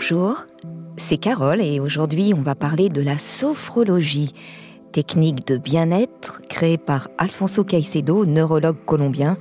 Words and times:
Bonjour, 0.00 0.44
c'est 0.96 1.16
Carole 1.16 1.60
et 1.60 1.80
aujourd'hui 1.80 2.32
on 2.32 2.40
va 2.40 2.54
parler 2.54 2.88
de 2.88 3.02
la 3.02 3.18
sophrologie, 3.18 4.32
technique 4.92 5.44
de 5.44 5.58
bien-être 5.58 6.40
créée 6.48 6.78
par 6.78 7.08
Alfonso 7.18 7.64
Caicedo, 7.64 8.24
neurologue 8.24 8.76
colombien. 8.86 9.36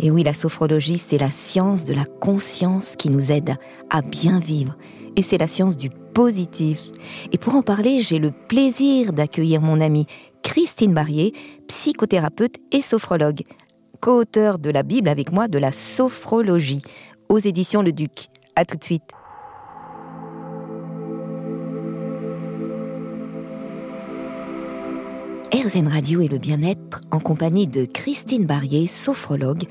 Et 0.00 0.10
oui, 0.10 0.22
la 0.22 0.32
sophrologie, 0.32 0.96
c'est 0.96 1.18
la 1.18 1.30
science 1.30 1.84
de 1.84 1.92
la 1.92 2.06
conscience 2.06 2.96
qui 2.96 3.10
nous 3.10 3.30
aide 3.30 3.56
à 3.90 4.00
bien 4.00 4.40
vivre. 4.40 4.74
Et 5.16 5.22
c'est 5.22 5.36
la 5.36 5.46
science 5.46 5.76
du 5.76 5.90
positif. 5.90 6.80
Et 7.30 7.36
pour 7.36 7.54
en 7.54 7.62
parler, 7.62 8.00
j'ai 8.00 8.18
le 8.18 8.30
plaisir 8.30 9.12
d'accueillir 9.12 9.60
mon 9.60 9.82
amie 9.82 10.06
Christine 10.42 10.94
Barrier, 10.94 11.34
psychothérapeute 11.68 12.56
et 12.72 12.80
sophrologue, 12.80 13.42
co-auteur 14.00 14.58
de 14.58 14.70
la 14.70 14.82
Bible 14.82 15.10
avec 15.10 15.30
moi 15.30 15.46
de 15.46 15.58
la 15.58 15.72
sophrologie 15.72 16.80
aux 17.28 17.38
éditions 17.38 17.82
Le 17.82 17.92
Duc. 17.92 18.28
À 18.56 18.64
tout 18.64 18.78
de 18.78 18.84
suite. 18.84 19.02
RZN 25.54 25.86
Radio 25.86 26.20
et 26.20 26.26
le 26.26 26.38
bien-être 26.38 27.00
en 27.12 27.20
compagnie 27.20 27.68
de 27.68 27.84
Christine 27.84 28.44
Barrier, 28.44 28.88
sophrologue, 28.88 29.62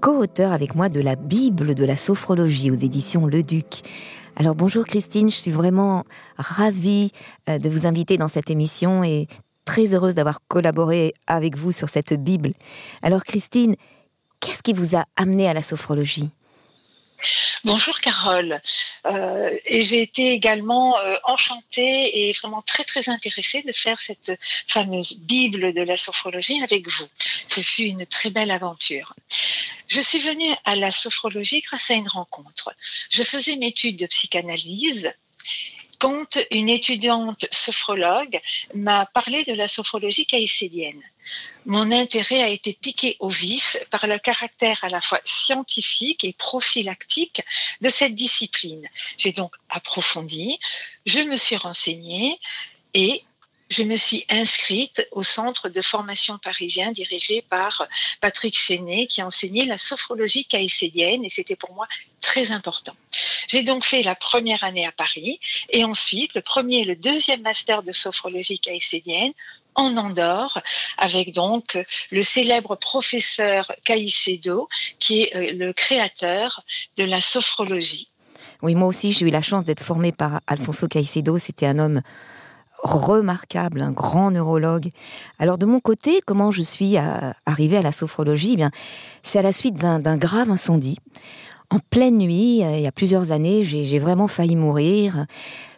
co-auteur 0.00 0.50
avec 0.50 0.74
moi 0.74 0.88
de 0.88 0.98
la 0.98 1.14
Bible 1.14 1.76
de 1.76 1.84
la 1.84 1.96
sophrologie 1.96 2.72
aux 2.72 2.74
éditions 2.74 3.24
Le 3.26 3.44
Duc. 3.44 3.82
Alors 4.34 4.56
bonjour 4.56 4.84
Christine, 4.84 5.30
je 5.30 5.36
suis 5.36 5.52
vraiment 5.52 6.02
ravie 6.36 7.12
euh, 7.48 7.58
de 7.58 7.68
vous 7.68 7.86
inviter 7.86 8.18
dans 8.18 8.26
cette 8.26 8.50
émission 8.50 9.04
et 9.04 9.28
très 9.64 9.94
heureuse 9.94 10.16
d'avoir 10.16 10.40
collaboré 10.48 11.14
avec 11.28 11.56
vous 11.56 11.70
sur 11.70 11.88
cette 11.88 12.14
Bible. 12.14 12.50
Alors 13.00 13.22
Christine, 13.22 13.76
qu'est-ce 14.40 14.64
qui 14.64 14.72
vous 14.72 14.96
a 14.96 15.04
amené 15.14 15.46
à 15.46 15.54
la 15.54 15.62
sophrologie? 15.62 16.30
Bonjour 17.64 17.98
Carole. 18.00 18.60
Euh, 19.06 19.58
et 19.64 19.80
j'ai 19.80 20.02
été 20.02 20.32
également 20.32 20.98
euh, 20.98 21.16
enchantée 21.24 22.28
et 22.28 22.32
vraiment 22.32 22.60
très 22.60 22.84
très 22.84 23.08
intéressée 23.08 23.62
de 23.62 23.72
faire 23.72 23.98
cette 24.00 24.38
fameuse 24.68 25.16
Bible 25.20 25.72
de 25.72 25.80
la 25.80 25.96
sophrologie 25.96 26.62
avec 26.62 26.86
vous. 26.90 27.06
Ce 27.48 27.62
fut 27.62 27.84
une 27.84 28.04
très 28.04 28.28
belle 28.28 28.50
aventure. 28.50 29.14
Je 29.88 30.02
suis 30.02 30.18
venue 30.18 30.54
à 30.66 30.74
la 30.74 30.90
sophrologie 30.90 31.62
grâce 31.62 31.90
à 31.90 31.94
une 31.94 32.08
rencontre. 32.08 32.74
Je 33.08 33.22
faisais 33.22 33.54
une 33.54 33.62
étude 33.62 33.96
de 33.96 34.06
psychanalyse 34.08 35.10
quand 35.98 36.38
une 36.50 36.68
étudiante 36.68 37.46
sophrologue 37.50 38.40
m'a 38.74 39.06
parlé 39.06 39.44
de 39.44 39.54
la 39.54 39.68
sophrologie 39.68 40.26
caïcédienne. 40.26 41.02
Mon 41.66 41.90
intérêt 41.92 42.42
a 42.42 42.48
été 42.48 42.74
piqué 42.74 43.16
au 43.20 43.28
vif 43.28 43.76
par 43.90 44.06
le 44.06 44.18
caractère 44.18 44.82
à 44.82 44.88
la 44.88 45.00
fois 45.00 45.20
scientifique 45.24 46.24
et 46.24 46.32
prophylactique 46.32 47.42
de 47.80 47.88
cette 47.88 48.14
discipline. 48.14 48.88
J'ai 49.16 49.32
donc 49.32 49.54
approfondi, 49.68 50.58
je 51.06 51.20
me 51.20 51.36
suis 51.36 51.56
renseignée 51.56 52.38
et 52.92 53.24
je 53.70 53.82
me 53.82 53.96
suis 53.96 54.24
inscrite 54.28 55.08
au 55.10 55.22
centre 55.22 55.68
de 55.68 55.80
formation 55.80 56.38
parisien 56.38 56.92
dirigé 56.92 57.42
par 57.42 57.88
Patrick 58.20 58.56
Chenet 58.56 59.06
qui 59.06 59.22
enseignait 59.22 59.64
la 59.64 59.78
sophrologie 59.78 60.44
caïcédienne 60.44 61.24
et 61.24 61.30
c'était 61.30 61.56
pour 61.56 61.72
moi 61.72 61.88
très 62.20 62.50
important. 62.50 62.94
J'ai 63.48 63.62
donc 63.62 63.84
fait 63.84 64.02
la 64.02 64.14
première 64.14 64.64
année 64.64 64.86
à 64.86 64.92
Paris 64.92 65.40
et 65.70 65.84
ensuite 65.84 66.34
le 66.34 66.42
premier 66.42 66.80
et 66.80 66.84
le 66.84 66.96
deuxième 66.96 67.42
master 67.42 67.82
de 67.82 67.92
sophrologie 67.92 68.58
caïcédienne 68.58 69.32
en 69.74 69.96
Andorre, 69.96 70.62
avec 70.98 71.32
donc 71.34 71.78
le 72.10 72.22
célèbre 72.22 72.76
professeur 72.76 73.72
Caicedo, 73.84 74.68
qui 74.98 75.22
est 75.22 75.36
euh, 75.36 75.52
le 75.52 75.72
créateur 75.72 76.62
de 76.96 77.04
la 77.04 77.20
sophrologie. 77.20 78.08
Oui, 78.62 78.74
moi 78.74 78.88
aussi, 78.88 79.12
j'ai 79.12 79.26
eu 79.26 79.30
la 79.30 79.42
chance 79.42 79.64
d'être 79.64 79.82
formée 79.82 80.12
par 80.12 80.40
Alfonso 80.46 80.86
Caicedo. 80.86 81.38
C'était 81.38 81.66
un 81.66 81.78
homme 81.78 82.00
remarquable, 82.82 83.80
un 83.82 83.92
grand 83.92 84.30
neurologue. 84.30 84.90
Alors 85.38 85.58
de 85.58 85.66
mon 85.66 85.80
côté, 85.80 86.20
comment 86.24 86.50
je 86.50 86.62
suis 86.62 86.96
arrivée 87.46 87.78
à 87.78 87.82
la 87.82 87.92
sophrologie? 87.92 88.52
Eh 88.54 88.56
bien, 88.56 88.70
C'est 89.22 89.38
à 89.38 89.42
la 89.42 89.52
suite 89.52 89.76
d'un 89.76 90.16
grave 90.16 90.50
incendie. 90.50 90.98
En 91.70 91.78
pleine 91.78 92.18
nuit, 92.18 92.62
euh, 92.62 92.76
il 92.76 92.82
y 92.82 92.86
a 92.86 92.92
plusieurs 92.92 93.32
années, 93.32 93.64
j'ai 93.64 93.98
vraiment 93.98 94.28
failli 94.28 94.54
mourir. 94.54 95.26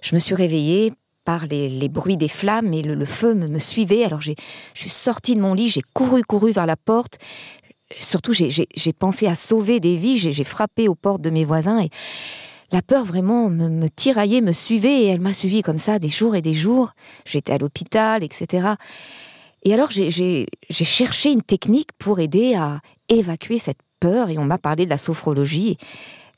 Je 0.02 0.14
me 0.14 0.20
suis 0.20 0.34
réveillée 0.34 0.92
par 1.26 1.44
les, 1.46 1.88
bruits 1.90 2.16
des 2.16 2.28
flammes 2.28 2.72
et 2.72 2.80
le, 2.80 3.04
feu 3.04 3.34
me, 3.34 3.58
suivait. 3.58 4.04
Alors 4.04 4.22
je 4.22 4.32
suis 4.74 4.88
sortie 4.88 5.34
de 5.34 5.40
mon 5.40 5.52
lit, 5.52 5.68
j'ai 5.68 5.82
couru, 5.92 6.22
couru 6.22 6.52
vers 6.52 6.66
la 6.66 6.76
porte. 6.76 7.18
Surtout, 8.00 8.32
j'ai 8.32 8.92
pensé 8.92 9.26
à 9.26 9.34
sauver 9.34 9.78
des 9.80 9.96
vies. 9.96 10.18
J'ai 10.18 10.44
frappé 10.44 10.88
aux 10.88 10.94
portes 10.94 11.20
de 11.20 11.30
mes 11.30 11.44
voisins 11.44 11.80
et 11.80 11.90
la 12.72 12.80
peur 12.80 13.04
vraiment 13.04 13.48
me, 13.50 13.88
tiraillait, 13.88 14.40
me 14.40 14.52
suivait 14.52 15.02
et 15.02 15.06
elle 15.06 15.20
m'a 15.20 15.34
suivi 15.34 15.62
comme 15.62 15.78
ça 15.78 15.98
des 15.98 16.08
jours 16.08 16.36
et 16.36 16.42
des 16.42 16.54
jours. 16.54 16.92
J'étais 17.24 17.52
à 17.52 17.58
l'hôpital, 17.58 18.24
etc. 18.24 18.68
Et 19.64 19.74
alors 19.74 19.90
j'ai 19.90 20.46
cherché 20.70 21.32
une 21.32 21.42
technique 21.42 21.90
pour 21.98 22.20
aider 22.20 22.54
à 22.54 22.80
évacuer 23.08 23.58
cette 23.58 23.80
peur 23.98 24.30
et 24.30 24.38
on 24.38 24.44
m'a 24.44 24.58
parlé 24.58 24.84
de 24.84 24.90
la 24.90 24.98
sophrologie 24.98 25.76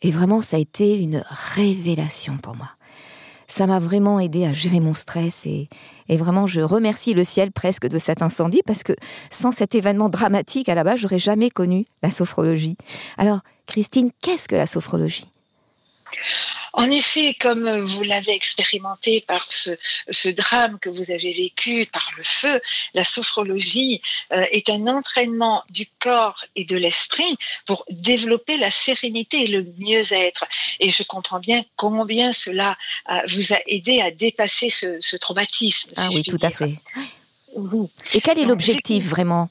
et 0.01 0.11
vraiment 0.11 0.41
ça 0.41 0.57
a 0.57 0.61
été 0.61 0.99
une 0.99 1.23
révélation 1.29 2.39
pour 2.39 2.57
moi. 2.57 2.78
Ça 3.49 3.67
m'a 3.67 3.79
vraiment 3.79 4.21
aidé 4.21 4.45
à 4.45 4.53
gérer 4.53 4.79
mon 4.79 4.95
stress 4.95 5.47
et, 5.47 5.69
et 6.09 6.17
vraiment 6.17 6.47
je 6.47 6.61
remercie 6.61 7.15
le 7.15 7.25
ciel 7.25 7.51
presque 7.51 7.89
de 7.89 7.99
cet 7.99 8.23
incendie 8.23 8.63
parce 8.65 8.83
que 8.83 8.93
sans 9.31 9.53
cet 9.53 9.75
événement 9.75 10.09
dramatique 10.09 10.69
à 10.69 10.75
la 10.75 10.85
base, 10.85 11.01
j'aurais 11.01 11.19
jamais 11.19 11.51
connu 11.51 11.87
la 12.03 12.11
sophrologie. 12.11 12.77
Alors, 13.17 13.41
Christine, 13.67 14.11
qu'est-ce 14.23 14.49
que 14.49 14.57
la 14.57 14.67
sophrologie? 14.67 15.31
En 16.79 16.93
effet, 16.93 17.35
comme 17.35 17.81
vous 17.81 18.05
l'avez 18.05 18.33
expérimenté 18.35 19.25
par 19.27 19.45
ce, 19.51 20.29
drame 20.29 20.79
que 20.79 20.89
vous 20.89 21.11
avez 21.11 21.33
vécu, 21.33 21.87
par 21.87 22.09
le 22.17 22.23
feu, 22.23 22.61
la 22.95 23.03
sophrologie 23.03 24.01
euh, 24.33 24.45
est 24.53 24.71
un 24.71 24.87
entraînement 24.87 25.65
du 25.71 25.89
corps 25.99 26.45
et 26.55 26.65
de 26.65 26.77
l'esprit 26.77 27.37
pour 27.67 27.85
développer 27.91 28.59
la 28.59 28.71
sérénité 28.71 29.43
et 29.43 29.47
le 29.49 29.67
mieux-être. 29.79 30.47
Et 30.79 30.91
je 30.91 31.03
comprends 31.03 31.41
bien 31.41 31.65
combien 31.75 32.33
cela 32.33 32.79
euh, 33.11 33.19
vous 33.27 33.53
a 33.53 33.59
aidé 33.67 34.01
à 34.01 34.13
dépasser 34.13 34.71
ce, 34.71 35.17
traumatisme. 35.17 35.91
Ah 35.97 36.07
oui, 36.13 36.23
tout 36.23 36.39
à 36.43 36.51
fait. 36.51 36.75
Et 38.13 38.21
quel 38.21 38.39
est 38.39 38.45
l'objectif 38.45 39.05
vraiment? 39.05 39.51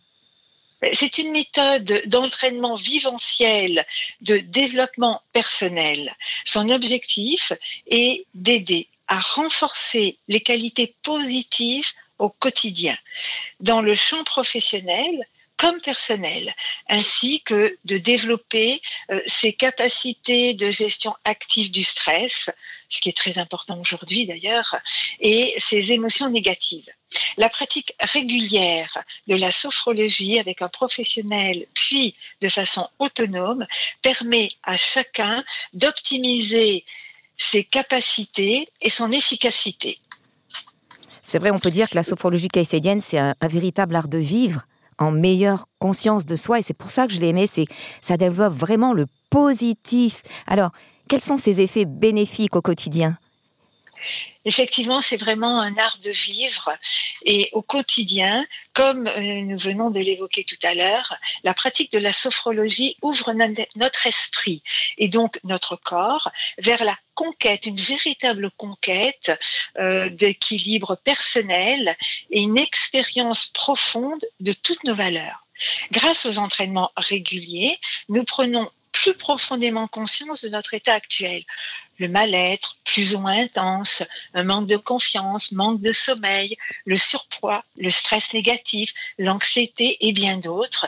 C'est 0.93 1.17
une 1.17 1.31
méthode 1.31 2.03
d'entraînement 2.05 2.75
viventiel, 2.75 3.85
de 4.21 4.38
développement 4.38 5.21
personnel. 5.33 6.15
Son 6.45 6.69
objectif 6.69 7.53
est 7.88 8.25
d'aider 8.35 8.88
à 9.07 9.19
renforcer 9.19 10.17
les 10.27 10.41
qualités 10.41 10.95
positives 11.03 11.91
au 12.19 12.29
quotidien. 12.29 12.97
Dans 13.59 13.81
le 13.81 13.95
champ 13.95 14.23
professionnel, 14.23 15.25
comme 15.57 15.81
personnel, 15.81 16.53
ainsi 16.88 17.41
que 17.41 17.77
de 17.85 17.97
développer 17.97 18.79
euh, 19.09 19.19
ses 19.25 19.53
capacités 19.53 20.53
de 20.53 20.69
gestion 20.69 21.15
active 21.25 21.71
du 21.71 21.83
stress, 21.83 22.51
ce 22.89 23.01
qui 23.01 23.09
est 23.09 23.17
très 23.17 23.39
important 23.39 23.79
aujourd'hui 23.79 24.27
d'ailleurs, 24.27 24.75
et 25.19 25.55
ses 25.57 25.91
émotions 25.91 26.29
négatives. 26.29 26.89
La 27.38 27.50
pratique 27.50 27.94
régulière 28.00 29.03
de 29.28 29.35
la 29.35 29.51
sophrologie 29.51 30.40
avec 30.40 30.62
un 30.62 30.68
professionnel, 30.68 31.66
puis 31.73 32.16
de 32.41 32.50
façon 32.50 32.88
autonome, 33.00 33.66
permet 34.01 34.50
à 34.63 34.78
chacun 34.78 35.44
d'optimiser 35.73 36.84
ses 37.38 37.63
capacités 37.63 38.69
et 38.81 38.90
son 38.90 39.12
efficacité. 39.12 40.00
C'est 41.23 41.40
vrai, 41.40 41.51
on 41.51 41.59
peut 41.59 41.72
dire 41.72 41.90
que 41.90 41.95
la 41.95 42.03
sophrologie 42.03 42.47
caïcédienne, 42.47 43.01
c'est 43.01 43.19
un 43.19 43.35
véritable 43.41 43.95
art 43.95 44.07
de 44.07 44.18
vivre 44.18 44.66
en 44.97 45.12
meilleure 45.12 45.68
conscience 45.79 46.25
de 46.25 46.35
soi. 46.35 46.59
Et 46.59 46.63
c'est 46.63 46.74
pour 46.74 46.91
ça 46.91 47.07
que 47.07 47.13
je 47.13 47.19
l'ai 47.19 47.30
aimé, 47.30 47.48
c'est 47.51 47.65
ça 48.01 48.18
développe 48.18 48.53
vraiment 48.53 48.94
le 48.94 49.06
positif. 49.30 50.24
Alors, 50.48 50.71
quels 51.07 51.21
sont 51.21 51.38
ces 51.38 51.62
effets 51.62 51.86
bénéfiques 51.86 52.56
au 52.56 52.62
quotidien? 52.62 53.18
Effectivement, 54.45 55.01
c'est 55.01 55.18
vraiment 55.18 55.59
un 55.59 55.75
art 55.77 55.98
de 56.00 56.12
vivre 56.12 56.71
et 57.24 57.50
au 57.51 57.62
quotidien, 57.62 58.45
comme 58.74 59.07
euh, 59.07 59.42
nous 59.42 59.57
venons 59.57 59.89
de 59.89 60.00
l'évoquer 60.00 60.44
tout 60.44 60.59
à 60.63 60.74
l'heure, 60.74 61.18
la 61.44 61.54
pratique 61.54 61.92
de 61.92 62.00
la 62.00 62.13
sophrologie 62.13 62.95
ouvre 63.01 63.33
notre 63.75 64.07
esprit 64.07 64.63
et 64.98 65.09
donc 65.09 65.39
notre 65.44 65.75
corps 65.75 66.31
vers 66.57 66.83
la 66.83 66.98
conquête, 67.13 67.65
une 67.65 67.75
véritable 67.75 68.51
conquête 68.51 69.31
euh, 69.80 70.10
d'équilibre 70.10 70.95
personnel 70.95 71.98
et 72.30 72.42
une 72.42 72.57
expérience 72.57 73.48
profonde 73.48 74.24
de 74.39 74.53
toutes 74.53 74.83
nos 74.83 74.95
valeurs. 74.95 75.45
Grâce 75.92 76.25
aux 76.25 76.38
entraînements 76.38 76.92
réguliers, 76.95 77.80
nous 78.10 78.24
prenons 78.24 78.69
plus 78.92 79.13
profondément 79.13 79.88
conscience 79.88 80.42
de 80.42 80.50
notre 80.50 80.74
état 80.74 80.94
actuel. 80.94 81.44
Le 81.97 82.07
mal-être 82.07 82.77
plus 82.85 83.15
ou 83.15 83.19
moins 83.19 83.39
intense, 83.44 84.03
un 84.33 84.44
manque 84.44 84.67
de 84.67 84.77
confiance, 84.77 85.51
manque 85.51 85.81
de 85.81 85.91
sommeil, 85.91 86.57
le 86.85 86.95
surpoids, 86.95 87.63
le 87.77 87.89
stress 87.89 88.33
négatif, 88.33 88.94
l'anxiété 89.19 89.97
et 90.01 90.13
bien 90.13 90.38
d'autres. 90.38 90.88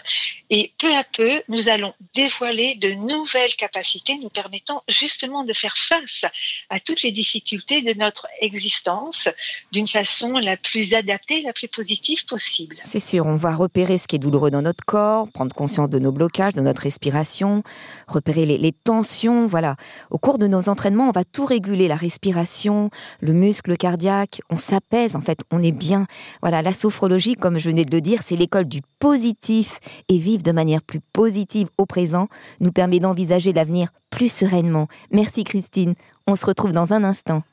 Et 0.49 0.71
peu 0.77 0.95
à 0.95 1.03
peu, 1.03 1.43
nous 1.49 1.67
allons 1.67 1.93
dévoiler 2.15 2.75
de 2.75 2.93
nouvelles 2.93 3.55
capacités 3.55 4.17
nous 4.17 4.29
permettant 4.29 4.83
justement 4.87 5.43
de 5.43 5.53
faire 5.53 5.75
face 5.77 6.25
à 6.69 6.79
toutes 6.79 7.03
les 7.03 7.11
difficultés 7.11 7.81
de 7.81 7.93
notre 7.99 8.27
existence 8.41 9.27
d'une 9.71 9.87
façon 9.87 10.33
la 10.33 10.57
plus 10.57 10.93
adaptée, 10.93 11.41
la 11.41 11.53
plus 11.53 11.67
positive 11.67 12.25
possible. 12.25 12.77
C'est 12.85 12.99
sûr, 12.99 13.25
on 13.25 13.35
va 13.35 13.53
repérer 13.53 13.97
ce 13.97 14.07
qui 14.07 14.15
est 14.15 14.19
douloureux 14.19 14.51
dans 14.51 14.61
notre 14.61 14.85
corps, 14.85 15.27
prendre 15.31 15.53
conscience 15.53 15.89
de 15.89 15.99
nos 15.99 16.11
blocages, 16.11 16.53
de 16.53 16.61
notre 16.61 16.83
respiration, 16.83 17.63
repérer 18.07 18.45
les, 18.45 18.57
les 18.57 18.71
tensions, 18.71 19.47
voilà. 19.47 19.75
Au 20.09 20.17
cours 20.17 20.37
de 20.37 20.47
nos 20.47 20.69
entraînements, 20.69 20.98
on 21.07 21.11
va 21.11 21.23
tout 21.23 21.45
réguler, 21.45 21.87
la 21.87 21.95
respiration, 21.95 22.89
le 23.21 23.33
muscle 23.33 23.77
cardiaque, 23.77 24.41
on 24.49 24.57
s'apaise, 24.57 25.15
en 25.15 25.21
fait, 25.21 25.39
on 25.51 25.61
est 25.61 25.71
bien. 25.71 26.07
Voilà, 26.41 26.61
la 26.61 26.73
sophrologie, 26.73 27.35
comme 27.35 27.57
je 27.57 27.69
venais 27.69 27.85
de 27.85 27.95
le 27.95 28.01
dire, 28.01 28.21
c'est 28.23 28.35
l'école 28.35 28.65
du 28.65 28.81
positif 28.99 29.79
et 30.09 30.17
vivre 30.17 30.43
de 30.43 30.51
manière 30.51 30.81
plus 30.81 30.99
positive 31.13 31.67
au 31.77 31.85
présent 31.85 32.27
nous 32.59 32.71
permet 32.71 32.99
d'envisager 32.99 33.53
l'avenir 33.53 33.89
plus 34.09 34.31
sereinement. 34.31 34.87
Merci 35.11 35.43
Christine, 35.43 35.93
on 36.27 36.35
se 36.35 36.45
retrouve 36.45 36.73
dans 36.73 36.93
un 36.93 37.03
instant. 37.03 37.43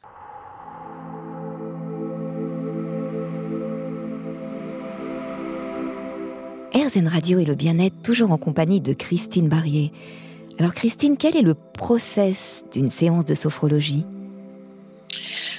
RZN 6.74 7.08
Radio 7.08 7.38
et 7.38 7.44
le 7.44 7.54
bien-être, 7.54 8.02
toujours 8.02 8.32
en 8.32 8.36
compagnie 8.36 8.80
de 8.80 8.92
Christine 8.92 9.48
Barrier. 9.48 9.92
Alors 10.58 10.72
Christine, 10.72 11.18
quel 11.18 11.36
est 11.36 11.42
le 11.42 11.54
process 11.54 12.64
d'une 12.72 12.90
séance 12.90 13.26
de 13.26 13.34
sophrologie? 13.34 14.06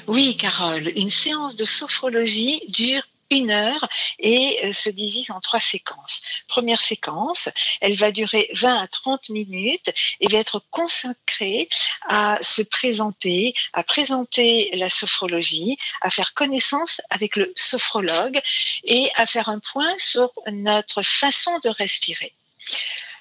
Oui, 0.07 0.35
Carole, 0.38 0.91
une 0.95 1.11
séance 1.11 1.55
de 1.55 1.65
sophrologie 1.65 2.61
dure 2.69 3.03
une 3.29 3.51
heure 3.51 3.88
et 4.19 4.59
euh, 4.63 4.71
se 4.71 4.89
divise 4.89 5.29
en 5.31 5.39
trois 5.39 5.59
séquences. 5.59 6.21
Première 6.47 6.81
séquence, 6.81 7.49
elle 7.81 7.95
va 7.95 8.11
durer 8.11 8.49
20 8.53 8.81
à 8.81 8.88
30 8.88 9.29
minutes 9.29 9.91
et 10.19 10.27
va 10.29 10.39
être 10.39 10.63
consacrée 10.71 11.69
à 12.07 12.39
se 12.41 12.61
présenter, 12.61 13.53
à 13.73 13.83
présenter 13.83 14.71
la 14.73 14.89
sophrologie, 14.89 15.77
à 16.01 16.09
faire 16.09 16.33
connaissance 16.33 17.01
avec 17.09 17.35
le 17.35 17.51
sophrologue 17.55 18.39
et 18.85 19.09
à 19.15 19.25
faire 19.25 19.50
un 19.50 19.59
point 19.59 19.93
sur 19.97 20.31
notre 20.51 21.01
façon 21.03 21.51
de 21.63 21.69
respirer. 21.69 22.33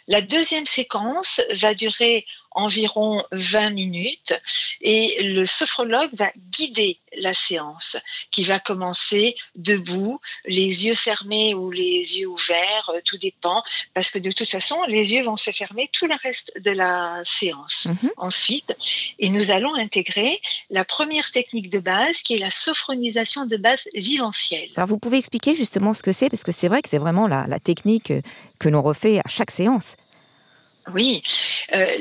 La 0.09 0.21
deuxième 0.21 0.67
séquence 0.67 1.41
va 1.61 1.75
durer 1.75 2.27
environ 2.57 3.23
20 3.33 3.71
minutes 3.71 4.35
et 4.81 5.23
le 5.23 5.45
sophrologue 5.45 6.11
va 6.15 6.33
guider 6.51 6.99
la 7.19 7.35
séance 7.35 7.99
qui 8.31 8.45
va 8.45 8.59
commencer 8.59 9.37
debout, 9.55 10.21
les 10.47 10.87
yeux 10.87 10.95
fermés 10.95 11.55
ou 11.55 11.71
les 11.71 12.19
yeux 12.19 12.27
ouverts, 12.27 12.91
euh, 12.95 13.01
tout 13.05 13.19
dépend, 13.19 13.63
parce 13.95 14.11
que 14.11 14.19
de 14.19 14.31
toute 14.31 14.49
façon, 14.49 14.83
les 14.89 15.13
yeux 15.13 15.23
vont 15.23 15.37
se 15.37 15.51
fermer 15.51 15.89
tout 15.93 16.07
le 16.07 16.15
reste 16.23 16.53
de 16.59 16.71
la 16.71 17.21
séance. 17.25 17.87
Mhm. 17.87 18.11
Ensuite, 18.17 18.75
et 19.19 19.29
nous 19.29 19.51
allons 19.51 19.75
intégrer 19.75 20.41
la 20.71 20.85
première 20.85 21.31
technique 21.31 21.71
de 21.71 21.79
base 21.79 22.19
qui 22.19 22.35
est 22.35 22.39
la 22.39 22.51
sophronisation 22.51 23.45
de 23.45 23.57
base 23.57 23.87
viventielle. 23.95 24.71
Alors 24.77 24.89
vous 24.89 24.99
pouvez 24.99 25.19
expliquer 25.19 25.55
justement 25.55 25.93
ce 25.93 26.03
que 26.03 26.13
c'est, 26.13 26.31
parce 26.31 26.43
que 26.43 26.53
c'est 26.53 26.69
vrai 26.69 26.81
que 26.81 26.89
c'est 26.89 26.99
vraiment 26.99 27.29
la, 27.29 27.47
la 27.47 27.61
technique 27.61 28.13
que 28.59 28.69
l'on 28.71 28.83
refait 28.83 29.19
à 29.19 29.29
chaque 29.29 29.51
séance. 29.51 29.97
Oui, 30.95 31.23
euh, 31.75 31.97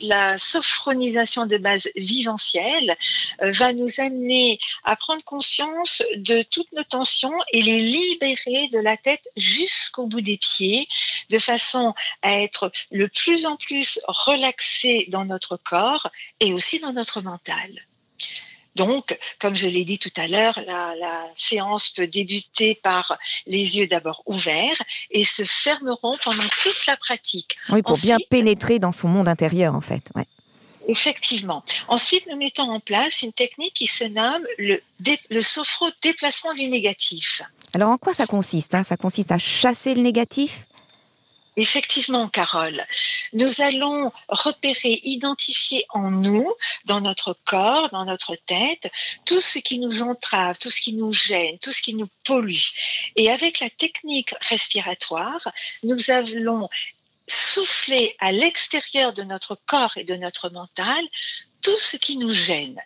la, 0.00 0.38
sophronisation 0.38 1.46
de 1.46 1.56
base 1.56 1.88
viventielle 1.94 2.96
euh, 3.42 3.52
va 3.52 3.72
nous 3.72 3.90
amener 3.98 4.58
à 4.82 4.96
prendre 4.96 5.22
conscience 5.22 6.02
de 6.16 6.42
toutes 6.42 6.72
nos 6.72 6.82
tensions 6.82 7.36
et 7.52 7.62
les 7.62 7.78
libérer 7.78 8.68
de 8.72 8.80
la 8.80 8.96
tête 8.96 9.28
jusqu'au 9.36 10.06
bout 10.06 10.20
des 10.20 10.36
pieds, 10.36 10.88
de 11.30 11.38
façon 11.38 11.94
à 12.22 12.40
être 12.40 12.72
le 12.90 13.06
plus 13.08 13.46
en 13.46 13.56
plus 13.56 14.00
relaxé 14.08 15.06
dans 15.10 15.24
notre 15.24 15.56
corps 15.56 16.10
et 16.40 16.52
aussi 16.52 16.80
dans 16.80 16.92
notre 16.92 17.20
mental. 17.20 17.84
Donc, 18.76 19.16
comme 19.38 19.54
je 19.54 19.68
l'ai 19.68 19.84
dit 19.84 19.98
tout 19.98 20.12
à 20.16 20.26
l'heure, 20.26 20.60
la, 20.66 20.94
la, 20.96 21.28
séance 21.36 21.90
peut 21.90 22.06
débuter 22.06 22.74
par 22.74 23.18
les 23.46 23.76
yeux 23.78 23.86
d'abord 23.86 24.22
ouverts 24.26 24.80
et 25.10 25.24
se 25.24 25.44
fermeront 25.44 26.16
pendant 26.22 26.48
toute 26.62 26.86
la 26.86 26.96
pratique. 26.96 27.56
Oui, 27.70 27.82
pour 27.82 27.98
bien 27.98 28.16
pénétrer 28.30 28.78
dans 28.78 28.92
son 28.92 29.08
monde 29.08 29.28
intérieur, 29.28 29.74
en 29.74 29.80
fait. 29.80 30.10
Ouais. 30.14 30.24
Effectivement. 30.88 31.62
Ensuite, 31.88 32.26
nous 32.30 32.36
mettons 32.36 32.70
en 32.70 32.80
place 32.80 33.22
une 33.22 33.32
technique 33.32 33.74
qui 33.74 33.86
se 33.86 34.04
nomme 34.04 34.44
le, 34.58 34.80
le 35.30 35.40
sophro-déplacement 35.40 36.54
du 36.54 36.68
négatif. 36.68 37.42
Alors, 37.72 37.90
en 37.90 37.98
quoi 37.98 38.14
ça 38.14 38.26
consiste 38.26 38.74
hein? 38.74 38.84
Ça 38.84 38.96
consiste 38.96 39.32
à 39.32 39.38
chasser 39.38 39.94
le 39.94 40.02
négatif? 40.02 40.66
Effectivement, 41.56 42.28
Carole, 42.28 42.84
nous 43.32 43.60
allons 43.60 44.10
repérer, 44.28 45.00
identifier 45.04 45.86
en 45.90 46.10
nous, 46.10 46.52
dans 46.84 47.00
notre 47.00 47.36
corps, 47.44 47.90
dans 47.90 48.04
notre 48.04 48.34
tête, 48.34 48.90
tout 49.24 49.40
ce 49.40 49.60
qui 49.60 49.78
nous 49.78 50.02
entrave, 50.02 50.58
tout 50.58 50.70
ce 50.70 50.80
qui 50.80 50.94
nous 50.94 51.12
gêne, 51.12 51.58
tout 51.58 51.72
ce 51.72 51.80
qui 51.80 51.94
nous 51.94 52.08
pollue. 52.24 52.58
Et 53.14 53.30
avec 53.30 53.60
la 53.60 53.70
technique 53.70 54.34
respiratoire, 54.40 55.48
nous 55.84 56.10
allons 56.10 56.68
souffler 57.28 58.16
à 58.18 58.32
l'extérieur 58.32 59.12
de 59.12 59.22
notre 59.22 59.54
corps 59.66 59.96
et 59.96 60.04
de 60.04 60.16
notre 60.16 60.50
mental 60.50 61.04
tout 61.62 61.78
ce 61.78 61.96
qui 61.96 62.16
nous 62.16 62.34
gêne. 62.34 62.80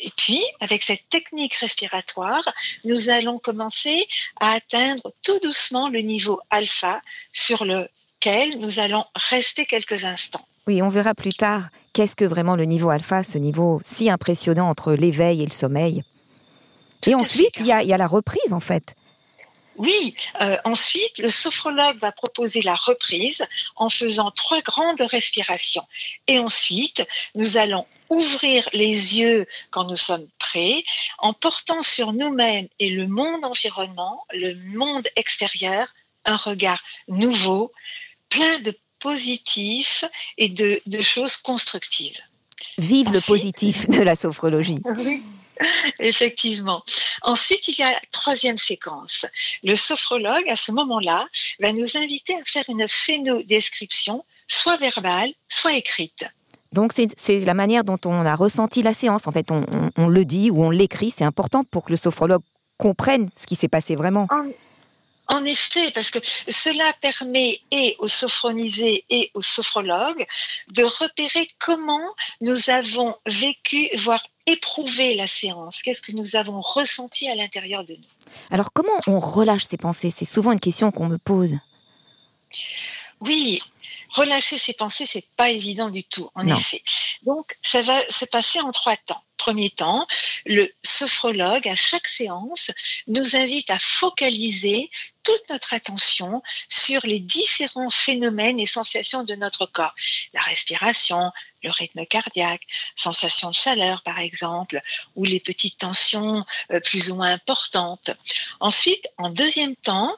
Et 0.00 0.10
puis, 0.16 0.42
avec 0.60 0.82
cette 0.82 1.08
technique 1.08 1.54
respiratoire, 1.54 2.46
nous 2.84 3.08
allons 3.08 3.38
commencer 3.38 4.06
à 4.40 4.52
atteindre 4.52 5.12
tout 5.22 5.38
doucement 5.40 5.88
le 5.88 6.00
niveau 6.00 6.40
alpha 6.50 7.00
sur 7.32 7.64
lequel 7.64 8.58
nous 8.58 8.78
allons 8.78 9.04
rester 9.14 9.66
quelques 9.66 10.04
instants. 10.04 10.46
Oui, 10.66 10.82
on 10.82 10.88
verra 10.88 11.14
plus 11.14 11.34
tard 11.34 11.62
qu'est-ce 11.92 12.16
que 12.16 12.24
vraiment 12.24 12.56
le 12.56 12.64
niveau 12.64 12.90
alpha, 12.90 13.22
ce 13.22 13.38
niveau 13.38 13.80
si 13.84 14.10
impressionnant 14.10 14.68
entre 14.68 14.92
l'éveil 14.92 15.42
et 15.42 15.46
le 15.46 15.52
sommeil. 15.52 16.02
et 17.06 17.14
ensuite, 17.14 17.54
il 17.60 17.66
y, 17.66 17.72
a, 17.72 17.82
il 17.82 17.88
y 17.88 17.94
a 17.94 17.96
la 17.96 18.06
reprise 18.06 18.52
en 18.52 18.60
fait. 18.60 18.94
Oui, 19.78 20.14
euh, 20.40 20.56
ensuite, 20.64 21.18
le 21.18 21.28
sophrologue 21.28 21.98
va 21.98 22.10
proposer 22.10 22.62
la 22.62 22.74
reprise 22.74 23.44
en 23.76 23.90
faisant 23.90 24.30
trois 24.30 24.62
grandes 24.62 25.02
respirations. 25.02 25.86
Et 26.26 26.38
ensuite, 26.38 27.02
nous 27.34 27.58
allons 27.58 27.86
ouvrir 28.10 28.68
les 28.72 29.16
yeux 29.16 29.46
quand 29.70 29.84
nous 29.84 29.96
sommes 29.96 30.26
prêts, 30.38 30.84
en 31.18 31.32
portant 31.32 31.82
sur 31.82 32.12
nous-mêmes 32.12 32.68
et 32.78 32.90
le 32.90 33.06
monde 33.06 33.44
environnement, 33.44 34.24
le 34.32 34.54
monde 34.76 35.08
extérieur, 35.16 35.88
un 36.24 36.36
regard 36.36 36.82
nouveau, 37.08 37.72
plein 38.28 38.58
de 38.60 38.76
positifs 38.98 40.04
et 40.38 40.48
de, 40.48 40.80
de 40.86 41.00
choses 41.00 41.36
constructives. 41.36 42.18
Vive 42.78 43.08
Ensuite, 43.08 43.14
le 43.14 43.26
positif 43.26 43.88
de 43.88 44.02
la 44.02 44.16
sophrologie. 44.16 44.80
Oui. 44.96 45.22
Effectivement. 46.00 46.82
Ensuite, 47.22 47.68
il 47.68 47.78
y 47.78 47.82
a 47.82 47.92
la 47.92 48.00
troisième 48.12 48.58
séquence. 48.58 49.24
Le 49.62 49.74
sophrologue, 49.74 50.46
à 50.48 50.56
ce 50.56 50.70
moment-là, 50.72 51.26
va 51.60 51.72
nous 51.72 51.96
inviter 51.96 52.34
à 52.34 52.44
faire 52.44 52.64
une 52.68 52.86
phénodescription, 52.86 54.24
soit 54.48 54.76
verbale, 54.76 55.32
soit 55.48 55.74
écrite. 55.74 56.26
Donc 56.72 56.92
c'est 56.92 57.40
la 57.40 57.54
manière 57.54 57.84
dont 57.84 57.98
on 58.04 58.24
a 58.24 58.34
ressenti 58.34 58.82
la 58.82 58.94
séance. 58.94 59.26
En 59.26 59.32
fait, 59.32 59.50
on, 59.50 59.64
on, 59.72 59.90
on 59.96 60.08
le 60.08 60.24
dit 60.24 60.50
ou 60.50 60.64
on 60.64 60.70
l'écrit. 60.70 61.12
C'est 61.16 61.24
important 61.24 61.64
pour 61.64 61.84
que 61.84 61.90
le 61.90 61.96
sophrologue 61.96 62.42
comprenne 62.78 63.28
ce 63.36 63.46
qui 63.46 63.56
s'est 63.56 63.68
passé 63.68 63.96
vraiment. 63.96 64.26
En, 64.30 65.36
en, 65.36 65.44
effet, 65.44 65.90
parce 65.92 66.10
que 66.10 66.18
cela 66.48 66.92
permet 67.00 67.60
et 67.70 67.96
aux 67.98 68.08
sophronisés 68.08 69.04
et 69.10 69.30
aux 69.34 69.42
sophrologues 69.42 70.26
de 70.68 70.84
repérer 70.84 71.48
comment 71.58 72.14
nous 72.40 72.70
avons 72.70 73.16
vécu, 73.26 73.88
voire 73.96 74.22
éprouvé 74.46 75.14
la 75.14 75.26
séance. 75.26 75.82
Qu'est-ce 75.82 76.02
que 76.02 76.12
nous 76.12 76.36
avons 76.36 76.60
ressenti 76.60 77.28
à 77.28 77.34
l'intérieur 77.34 77.84
de 77.84 77.94
nous? 77.94 78.32
Alors 78.50 78.72
comment 78.72 79.00
on 79.06 79.18
relâche 79.18 79.64
ses 79.64 79.76
pensées? 79.76 80.12
C'est 80.14 80.24
souvent 80.24 80.52
une 80.52 80.60
question 80.60 80.90
qu'on 80.90 81.08
me 81.08 81.18
pose. 81.18 81.54
Oui, 83.20 83.60
relâcher 84.10 84.58
ses 84.58 84.72
pensées, 84.72 85.06
c'est 85.06 85.26
pas 85.36 85.50
évident 85.50 85.90
du 85.90 86.04
tout, 86.04 86.30
en 86.34 86.44
non. 86.44 86.56
effet. 86.56 86.82
Donc, 87.22 87.56
ça 87.66 87.82
va 87.82 88.00
se 88.08 88.24
passer 88.24 88.60
en 88.60 88.72
trois 88.72 88.96
temps. 88.96 89.22
premier 89.36 89.70
temps, 89.70 90.06
le 90.44 90.68
sophrologue, 90.82 91.68
à 91.68 91.74
chaque 91.74 92.08
séance, 92.08 92.70
nous 93.06 93.36
invite 93.36 93.70
à 93.70 93.78
focaliser 93.78 94.90
toute 95.22 95.48
notre 95.50 95.74
attention 95.74 96.42
sur 96.68 97.00
les 97.04 97.20
différents 97.20 97.90
phénomènes 97.90 98.58
et 98.60 98.66
sensations 98.66 99.24
de 99.24 99.34
notre 99.34 99.66
corps. 99.66 99.94
La 100.32 100.40
respiration, 100.40 101.32
le 101.66 101.72
rythme 101.72 102.06
cardiaque, 102.06 102.62
sensation 102.94 103.50
de 103.50 103.54
chaleur 103.54 104.02
par 104.02 104.18
exemple, 104.20 104.80
ou 105.16 105.24
les 105.24 105.40
petites 105.40 105.78
tensions 105.78 106.44
euh, 106.70 106.80
plus 106.80 107.10
ou 107.10 107.16
moins 107.16 107.32
importantes. 107.32 108.10
Ensuite, 108.60 109.08
en 109.18 109.30
deuxième 109.30 109.76
temps, 109.76 110.16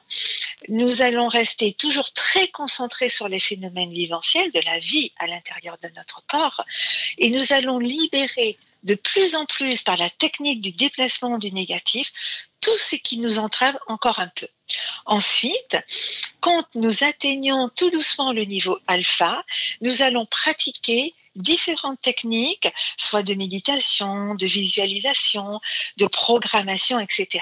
nous 0.69 1.01
allons 1.01 1.27
rester 1.27 1.73
toujours 1.73 2.11
très 2.13 2.47
concentrés 2.49 3.09
sur 3.09 3.27
les 3.27 3.39
phénomènes 3.39 3.91
viventiels 3.91 4.51
de 4.51 4.61
la 4.65 4.77
vie 4.77 5.11
à 5.19 5.27
l'intérieur 5.27 5.77
de 5.81 5.89
notre 5.95 6.23
corps 6.27 6.63
et 7.17 7.29
nous 7.29 7.51
allons 7.51 7.79
libérer 7.79 8.57
de 8.83 8.95
plus 8.95 9.35
en 9.35 9.45
plus 9.45 9.83
par 9.83 9.97
la 9.97 10.09
technique 10.09 10.61
du 10.61 10.71
déplacement 10.71 11.37
du 11.37 11.51
négatif 11.51 12.13
tout 12.61 12.77
ce 12.77 12.95
qui 12.95 13.19
nous 13.19 13.39
entrave 13.39 13.77
encore 13.87 14.19
un 14.19 14.27
peu. 14.27 14.47
Ensuite, 15.05 15.77
quand 16.39 16.65
nous 16.75 17.03
atteignons 17.03 17.69
tout 17.69 17.89
doucement 17.89 18.31
le 18.33 18.43
niveau 18.43 18.77
alpha, 18.87 19.43
nous 19.81 20.01
allons 20.01 20.25
pratiquer 20.25 21.13
différentes 21.41 22.01
techniques, 22.01 22.67
soit 22.97 23.23
de 23.23 23.33
méditation, 23.33 24.35
de 24.35 24.45
visualisation, 24.45 25.59
de 25.97 26.05
programmation, 26.05 26.99
etc. 26.99 27.39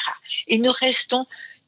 Et 0.48 0.58
nous 0.58 0.72
restons 0.72 1.25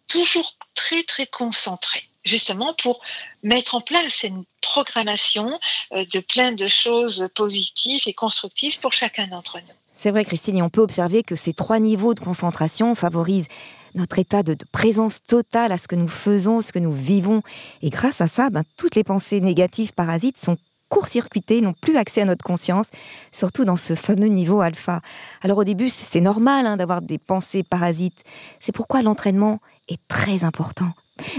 toujours 0.08 0.56
très 0.76 1.04
très 1.04 1.28
concentrés 1.28 2.04
justement 2.26 2.74
pour 2.74 3.02
mettre 3.44 3.76
en 3.76 3.82
place 3.82 4.24
une 4.24 4.44
programmation 4.62 5.58
euh, 5.94 6.06
de 6.14 6.20
plein 6.20 6.52
de 6.52 6.68
choses 6.68 7.28
positives 7.34 8.02
et 8.06 8.14
constructives 8.14 8.80
pour 8.80 8.94
chacun 8.94 9.28
d'entre 9.28 9.60
nous. 9.60 9.74
C'est 9.96 10.12
vrai, 10.12 10.24
Christine, 10.24 10.58
et 10.58 10.62
on 10.62 10.70
peut 10.70 10.82
observer 10.82 11.24
que 11.24 11.36
ces 11.36 11.54
trois 11.54 11.80
niveaux 11.80 12.14
de 12.14 12.20
concentration 12.20 12.96
favorisent 12.96 13.48
notre 13.96 14.20
état 14.20 14.44
de, 14.44 14.56
présence 14.72 15.24
totale 15.24 15.72
à 15.72 15.78
ce 15.78 15.88
que 15.88 15.96
nous 15.96 16.08
faisons, 16.08 16.62
ce 16.62 16.72
que 16.72 16.80
nous 16.80 16.94
vivons. 16.94 17.42
Et 17.82 17.90
grâce 17.90 18.22
à 18.22 18.28
ça, 18.28 18.50
ben, 18.50 18.64
toutes 18.78 18.96
les 18.96 19.04
pensées 19.04 19.42
négatives 19.42 19.94
parasites 19.94 20.38
sont 20.38 20.58
court-circuitées, 20.90 21.62
n'ont 21.62 21.74
plus 21.74 21.98
accès 21.98 22.22
à 22.22 22.26
notre 22.26 22.44
conscience, 22.44 22.88
surtout 23.32 23.66
dans 23.66 23.78
ce 23.78 23.96
fameux 23.96 24.28
niveau 24.28 24.62
alpha. 24.62 25.02
Alors 25.42 25.60
au 25.60 25.64
début, 25.64 25.90
c'est 25.90 26.22
normal 26.22 26.66
hein, 26.66 26.78
d'avoir 26.78 27.02
des 27.02 27.18
pensées 27.18 27.64
parasites. 27.64 28.24
C'est 28.60 28.74
pourquoi 28.74 29.02
l'entraînement 29.02 29.60
est 29.88 30.02
très 30.08 30.44
important. 30.44 30.92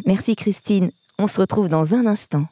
Merci 0.06 0.36
Christine. 0.36 0.90
On 1.18 1.26
se 1.26 1.40
retrouve 1.40 1.68
dans 1.68 1.94
un 1.94 2.06
instant. 2.06 2.46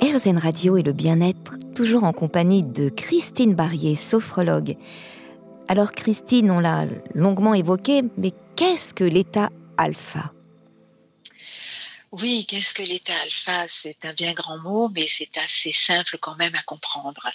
RZN 0.00 0.38
Radio 0.38 0.76
et 0.76 0.82
le 0.82 0.92
bien-être, 0.92 1.56
toujours 1.74 2.04
en 2.04 2.12
compagnie 2.12 2.62
de 2.62 2.88
Christine 2.88 3.54
Barrier, 3.54 3.96
sophrologue. 3.96 4.76
Alors 5.68 5.92
Christine, 5.92 6.50
on 6.50 6.60
l'a 6.60 6.84
longuement 7.14 7.54
évoqué, 7.54 8.02
mais 8.16 8.32
qu'est-ce 8.54 8.94
que 8.94 9.04
l'état 9.04 9.50
alpha? 9.76 10.32
Oui, 12.12 12.46
qu'est-ce 12.48 12.72
que 12.72 12.82
l'état 12.82 13.20
alpha? 13.20 13.66
C'est 13.68 14.04
un 14.04 14.12
bien 14.12 14.32
grand 14.32 14.58
mot, 14.58 14.88
mais 14.94 15.06
c'est 15.08 15.36
assez 15.38 15.72
simple 15.72 16.18
quand 16.20 16.36
même 16.36 16.54
à 16.54 16.62
comprendre. 16.62 17.28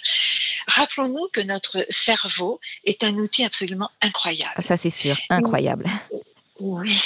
Rappelons-nous 0.66 1.28
que 1.32 1.42
notre 1.42 1.84
cerveau 1.90 2.58
est 2.84 3.04
un 3.04 3.14
outil 3.14 3.44
absolument 3.44 3.90
incroyable. 4.00 4.62
Ça, 4.62 4.76
c'est 4.78 4.90
sûr, 4.90 5.14
incroyable. 5.28 5.84
Oui. 6.58 6.98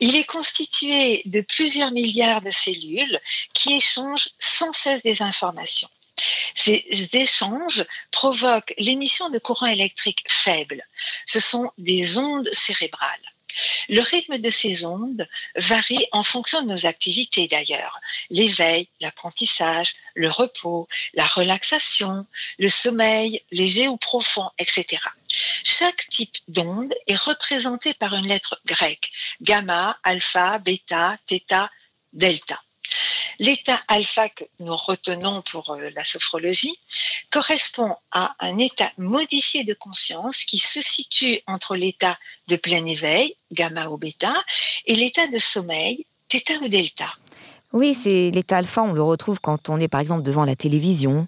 Il 0.00 0.16
est 0.16 0.24
constitué 0.24 1.22
de 1.24 1.40
plusieurs 1.40 1.92
milliards 1.92 2.42
de 2.42 2.50
cellules 2.50 3.18
qui 3.52 3.74
échangent 3.74 4.28
sans 4.38 4.72
cesse 4.72 5.02
des 5.02 5.22
informations. 5.22 5.88
Ces 6.54 6.84
échanges 7.12 7.84
provoquent 8.10 8.74
l'émission 8.78 9.30
de 9.30 9.38
courants 9.38 9.66
électriques 9.66 10.24
faibles. 10.28 10.84
Ce 11.26 11.40
sont 11.40 11.70
des 11.78 12.18
ondes 12.18 12.48
cérébrales. 12.52 13.34
Le 13.88 14.00
rythme 14.00 14.38
de 14.38 14.50
ces 14.50 14.84
ondes 14.84 15.28
varie 15.56 16.06
en 16.12 16.22
fonction 16.22 16.62
de 16.62 16.68
nos 16.68 16.86
activités 16.86 17.46
d'ailleurs. 17.46 18.00
L'éveil, 18.30 18.88
l'apprentissage, 19.00 19.94
le 20.14 20.28
repos, 20.28 20.88
la 21.14 21.26
relaxation, 21.26 22.26
le 22.58 22.68
sommeil, 22.68 23.42
léger 23.52 23.88
ou 23.88 23.96
profond, 23.96 24.50
etc. 24.58 25.02
Chaque 25.28 26.08
type 26.08 26.36
d'onde 26.48 26.94
est 27.06 27.16
représenté 27.16 27.94
par 27.94 28.14
une 28.14 28.26
lettre 28.26 28.60
grecque, 28.66 29.12
gamma, 29.40 29.98
alpha, 30.02 30.58
bêta, 30.58 31.18
θ, 31.28 31.70
delta. 32.12 32.63
L'état 33.38 33.80
alpha 33.88 34.28
que 34.28 34.44
nous 34.60 34.76
retenons 34.76 35.42
pour 35.42 35.70
euh, 35.70 35.90
la 35.94 36.04
sophrologie 36.04 36.78
correspond 37.30 37.96
à 38.12 38.34
un 38.40 38.58
état 38.58 38.92
modifié 38.98 39.64
de 39.64 39.74
conscience 39.74 40.44
qui 40.44 40.58
se 40.58 40.80
situe 40.80 41.40
entre 41.46 41.74
l'état 41.76 42.18
de 42.48 42.56
plein 42.56 42.84
éveil, 42.86 43.36
gamma 43.52 43.88
ou 43.88 43.96
bêta, 43.96 44.34
et 44.86 44.94
l'état 44.94 45.26
de 45.26 45.38
sommeil, 45.38 46.06
θ 46.30 46.62
ou 46.62 46.68
delta. 46.68 47.08
Oui, 47.72 47.94
c'est 47.94 48.30
l'état 48.30 48.58
alpha, 48.58 48.82
on 48.82 48.92
le 48.92 49.02
retrouve 49.02 49.40
quand 49.40 49.68
on 49.68 49.80
est 49.80 49.88
par 49.88 50.00
exemple 50.00 50.22
devant 50.22 50.44
la 50.44 50.54
télévision, 50.54 51.26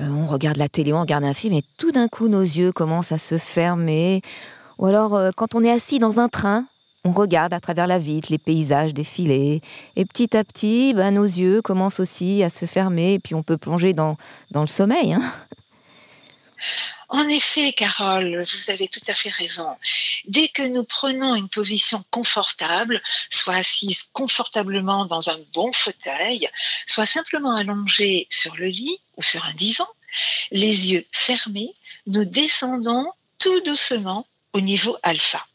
euh, 0.00 0.08
on 0.08 0.26
regarde 0.26 0.56
la 0.56 0.68
télé, 0.68 0.92
on 0.92 1.00
regarde 1.00 1.24
un 1.24 1.34
film 1.34 1.54
et 1.54 1.62
tout 1.76 1.92
d'un 1.92 2.08
coup 2.08 2.28
nos 2.28 2.42
yeux 2.42 2.72
commencent 2.72 3.12
à 3.12 3.18
se 3.18 3.38
fermer. 3.38 4.22
Ou 4.78 4.86
alors 4.86 5.14
euh, 5.14 5.30
quand 5.36 5.54
on 5.54 5.64
est 5.64 5.70
assis 5.70 5.98
dans 5.98 6.18
un 6.18 6.28
train, 6.28 6.66
on 7.06 7.12
regarde 7.12 7.54
à 7.54 7.60
travers 7.60 7.86
la 7.86 7.98
vitre 7.98 8.28
les 8.30 8.38
paysages 8.38 8.92
défiler. 8.92 9.60
Et 9.94 10.04
petit 10.04 10.36
à 10.36 10.42
petit, 10.42 10.92
ben, 10.92 11.12
nos 11.12 11.24
yeux 11.24 11.62
commencent 11.62 12.00
aussi 12.00 12.42
à 12.42 12.50
se 12.50 12.66
fermer. 12.66 13.14
Et 13.14 13.18
puis 13.18 13.34
on 13.34 13.42
peut 13.42 13.56
plonger 13.56 13.92
dans, 13.92 14.16
dans 14.50 14.62
le 14.62 14.66
sommeil. 14.66 15.12
Hein. 15.12 15.22
En 17.08 17.28
effet, 17.28 17.72
Carole, 17.72 18.42
vous 18.42 18.70
avez 18.72 18.88
tout 18.88 19.00
à 19.06 19.14
fait 19.14 19.30
raison. 19.30 19.76
Dès 20.26 20.48
que 20.48 20.62
nous 20.62 20.82
prenons 20.82 21.36
une 21.36 21.48
position 21.48 22.02
confortable, 22.10 23.00
soit 23.30 23.54
assise 23.54 24.04
confortablement 24.12 25.06
dans 25.06 25.30
un 25.30 25.38
bon 25.54 25.70
fauteuil, 25.72 26.48
soit 26.86 27.06
simplement 27.06 27.54
allongée 27.54 28.26
sur 28.30 28.56
le 28.56 28.66
lit 28.66 28.98
ou 29.16 29.22
sur 29.22 29.44
un 29.44 29.54
divan, 29.54 29.86
les 30.50 30.90
yeux 30.90 31.04
fermés, 31.12 31.74
nous 32.08 32.24
descendons 32.24 33.06
tout 33.38 33.60
doucement 33.60 34.26
au 34.52 34.60
niveau 34.60 34.96
alpha. 35.04 35.46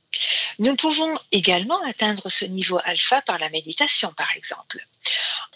Nous 0.59 0.75
pouvons 0.75 1.17
également 1.31 1.81
atteindre 1.85 2.29
ce 2.29 2.45
niveau 2.45 2.79
alpha 2.83 3.21
par 3.21 3.37
la 3.39 3.49
méditation, 3.49 4.13
par 4.13 4.31
exemple. 4.35 4.85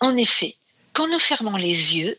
En 0.02 0.16
effet, 0.18 0.56
quand 0.94 1.08
nous 1.08 1.20
fermons 1.20 1.58
les 1.58 1.98
yeux, 1.98 2.18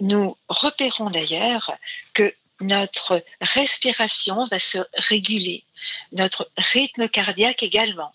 nous 0.00 0.36
repérons 0.48 1.10
d'ailleurs 1.10 1.72
que 2.14 2.34
notre 2.60 3.22
respiration 3.40 4.46
va 4.46 4.58
se 4.58 4.78
réguler, 4.94 5.64
notre 6.12 6.50
rythme 6.56 7.08
cardiaque 7.08 7.62
également, 7.62 8.12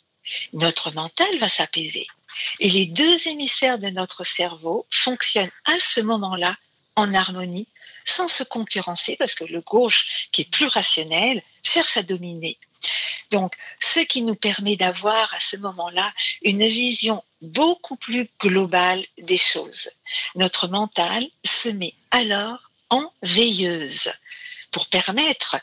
notre 0.53 0.91
mental 0.91 1.37
va 1.37 1.49
s'apaiser. 1.49 2.07
Et 2.59 2.69
les 2.69 2.85
deux 2.85 3.27
hémisphères 3.27 3.79
de 3.79 3.89
notre 3.89 4.23
cerveau 4.23 4.85
fonctionnent 4.89 5.51
à 5.65 5.79
ce 5.79 5.99
moment-là 5.99 6.55
en 6.95 7.13
harmonie, 7.13 7.67
sans 8.05 8.27
se 8.27 8.43
concurrencer, 8.43 9.15
parce 9.17 9.35
que 9.35 9.43
le 9.43 9.61
gauche, 9.61 10.29
qui 10.31 10.41
est 10.41 10.51
plus 10.51 10.67
rationnel, 10.67 11.41
cherche 11.63 11.97
à 11.97 12.03
dominer. 12.03 12.57
Donc, 13.31 13.55
ce 13.79 13.99
qui 13.99 14.21
nous 14.21 14.35
permet 14.35 14.75
d'avoir 14.75 15.33
à 15.33 15.39
ce 15.39 15.57
moment-là 15.57 16.11
une 16.41 16.67
vision 16.67 17.23
beaucoup 17.41 17.95
plus 17.95 18.29
globale 18.39 19.05
des 19.17 19.37
choses. 19.37 19.91
Notre 20.35 20.67
mental 20.67 21.25
se 21.45 21.69
met 21.69 21.93
alors 22.11 22.71
en 22.89 23.11
veilleuse 23.21 24.11
pour 24.71 24.87
permettre 24.87 25.57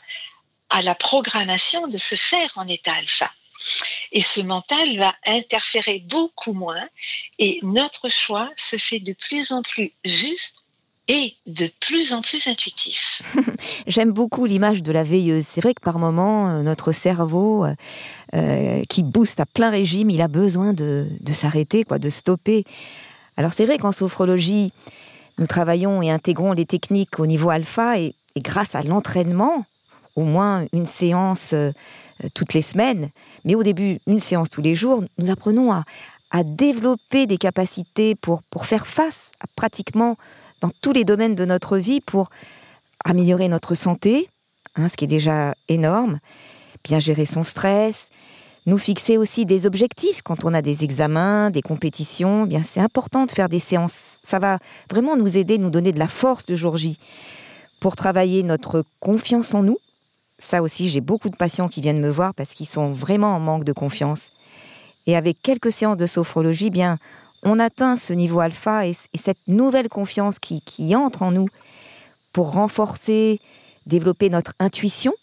à 0.69 0.81
la 0.81 0.95
programmation 0.95 1.87
de 1.87 1.97
se 1.97 2.15
faire 2.15 2.51
en 2.55 2.67
état 2.67 2.93
alpha. 2.93 3.31
Et 4.11 4.21
ce 4.21 4.41
mental 4.41 4.97
va 4.97 5.15
interférer 5.25 5.99
beaucoup 5.99 6.53
moins 6.53 6.87
et 7.39 7.59
notre 7.63 8.09
choix 8.09 8.51
se 8.55 8.77
fait 8.77 8.99
de 8.99 9.13
plus 9.13 9.51
en 9.51 9.61
plus 9.61 9.93
juste 10.05 10.63
et 11.07 11.35
de 11.45 11.69
plus 11.79 12.13
en 12.13 12.21
plus 12.21 12.47
intuitif. 12.47 13.21
J'aime 13.87 14.11
beaucoup 14.11 14.45
l'image 14.45 14.83
de 14.83 14.91
la 14.91 15.03
veilleuse. 15.03 15.45
C'est 15.49 15.61
vrai 15.61 15.73
que 15.73 15.81
par 15.81 15.99
moments, 15.99 16.49
euh, 16.49 16.63
notre 16.63 16.91
cerveau, 16.91 17.65
euh, 17.65 17.73
euh, 18.35 18.83
qui 18.89 19.03
booste 19.03 19.39
à 19.39 19.45
plein 19.45 19.69
régime, 19.69 20.09
il 20.09 20.21
a 20.21 20.27
besoin 20.27 20.73
de, 20.73 21.07
s'arrêter, 21.31 21.83
quoi, 21.83 21.99
de 21.99 22.09
stopper. 22.09 22.65
Alors 23.37 23.53
c'est 23.53 23.65
vrai 23.65 23.77
qu'en 23.77 23.91
sophrologie, 23.91 24.73
nous 25.37 25.47
travaillons 25.47 26.01
et 26.01 26.09
intégrons 26.09 26.51
les 26.51 26.65
techniques 26.65 27.19
au 27.19 27.25
niveau 27.25 27.49
alpha 27.49 27.99
et, 27.99 28.15
grâce 28.37 28.75
à 28.75 28.83
l'entraînement, 28.83 29.65
au 30.15 30.23
moins 30.23 30.65
une 30.71 30.85
séance 30.85 31.55
toutes 32.35 32.53
les 32.53 32.61
semaines, 32.61 33.09
mais 33.45 33.55
au 33.55 33.63
début 33.63 33.97
une 34.05 34.19
séance 34.19 34.51
tous 34.51 34.61
les 34.61 34.75
jours, 34.75 35.03
nous 35.17 35.31
apprenons 35.31 35.71
à, 35.71 35.85
à 36.29 36.43
développer 36.43 37.25
des 37.25 37.37
capacités 37.37 38.13
pour, 38.15 38.43
pour 38.43 38.65
faire 38.65 38.85
face 38.85 39.31
à 39.39 39.45
pratiquement 39.55 40.17
dans 40.61 40.71
tous 40.81 40.93
les 40.93 41.03
domaines 41.03 41.35
de 41.35 41.45
notre 41.45 41.77
vie 41.77 42.01
pour 42.01 42.29
améliorer 43.05 43.47
notre 43.47 43.75
santé, 43.75 44.29
hein, 44.75 44.89
ce 44.89 44.97
qui 44.97 45.05
est 45.05 45.07
déjà 45.07 45.53
énorme, 45.67 46.19
bien 46.83 46.99
gérer 46.99 47.25
son 47.25 47.43
stress, 47.43 48.09
nous 48.67 48.77
fixer 48.77 49.17
aussi 49.17 49.45
des 49.45 49.65
objectifs 49.65 50.21
quand 50.21 50.43
on 50.43 50.53
a 50.53 50.61
des 50.61 50.83
examens, 50.83 51.49
des 51.49 51.61
compétitions. 51.61 52.43
Eh 52.45 52.49
bien, 52.49 52.63
c'est 52.63 52.81
important 52.81 53.25
de 53.25 53.31
faire 53.31 53.47
des 53.47 53.61
séances. 53.61 53.95
Ça 54.23 54.39
va 54.39 54.59
vraiment 54.91 55.15
nous 55.15 55.37
aider, 55.37 55.57
nous 55.57 55.69
donner 55.69 55.93
de 55.93 55.99
la 55.99 56.09
force 56.09 56.45
de 56.45 56.55
jour 56.55 56.75
J 56.75 56.97
pour 57.79 57.95
travailler 57.95 58.43
notre 58.43 58.83
confiance 58.99 59.53
en 59.53 59.63
nous. 59.63 59.77
Ça 60.37 60.61
aussi, 60.61 60.89
j'ai 60.89 60.99
beaucoup 60.99 61.29
de 61.29 61.37
patients 61.37 61.69
qui 61.69 61.79
viennent 61.79 62.01
me 62.01 62.09
voir 62.09 62.33
parce 62.33 62.53
qu'ils 62.53 62.67
sont 62.67 62.91
vraiment 62.91 63.35
en 63.35 63.39
manque 63.39 63.63
de 63.63 63.71
confiance. 63.71 64.31
Et 65.05 65.15
avec 65.15 65.41
quelques 65.41 65.71
séances 65.71 65.97
de 65.97 66.05
sophrologie, 66.05 66.67
eh 66.67 66.71
bien, 66.71 66.97
on 67.43 67.59
atteint 67.59 67.97
ce 67.97 68.13
niveau 68.13 68.39
alpha 68.39 68.87
et, 68.87 68.95
cette 69.15 69.47
nouvelle 69.47 69.89
confiance 69.89 70.39
qui, 70.39 70.95
entre 70.95 71.23
en 71.23 71.31
nous 71.31 71.47
pour 72.33 72.51
renforcer, 72.51 73.39
développer 73.85 74.29
notre 74.29 74.53
intuition. 74.59 75.13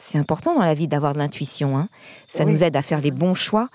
C'est 0.00 0.18
important 0.18 0.54
dans 0.54 0.64
la 0.64 0.74
vie 0.74 0.88
d'avoir 0.88 1.14
de 1.14 1.18
l'intuition. 1.18 1.76
Hein. 1.76 1.88
Ça 2.28 2.44
nous 2.44 2.62
aide 2.62 2.76
à 2.76 2.82
faire 2.82 3.00
les 3.00 3.10
bons 3.10 3.34
choix. 3.34 3.68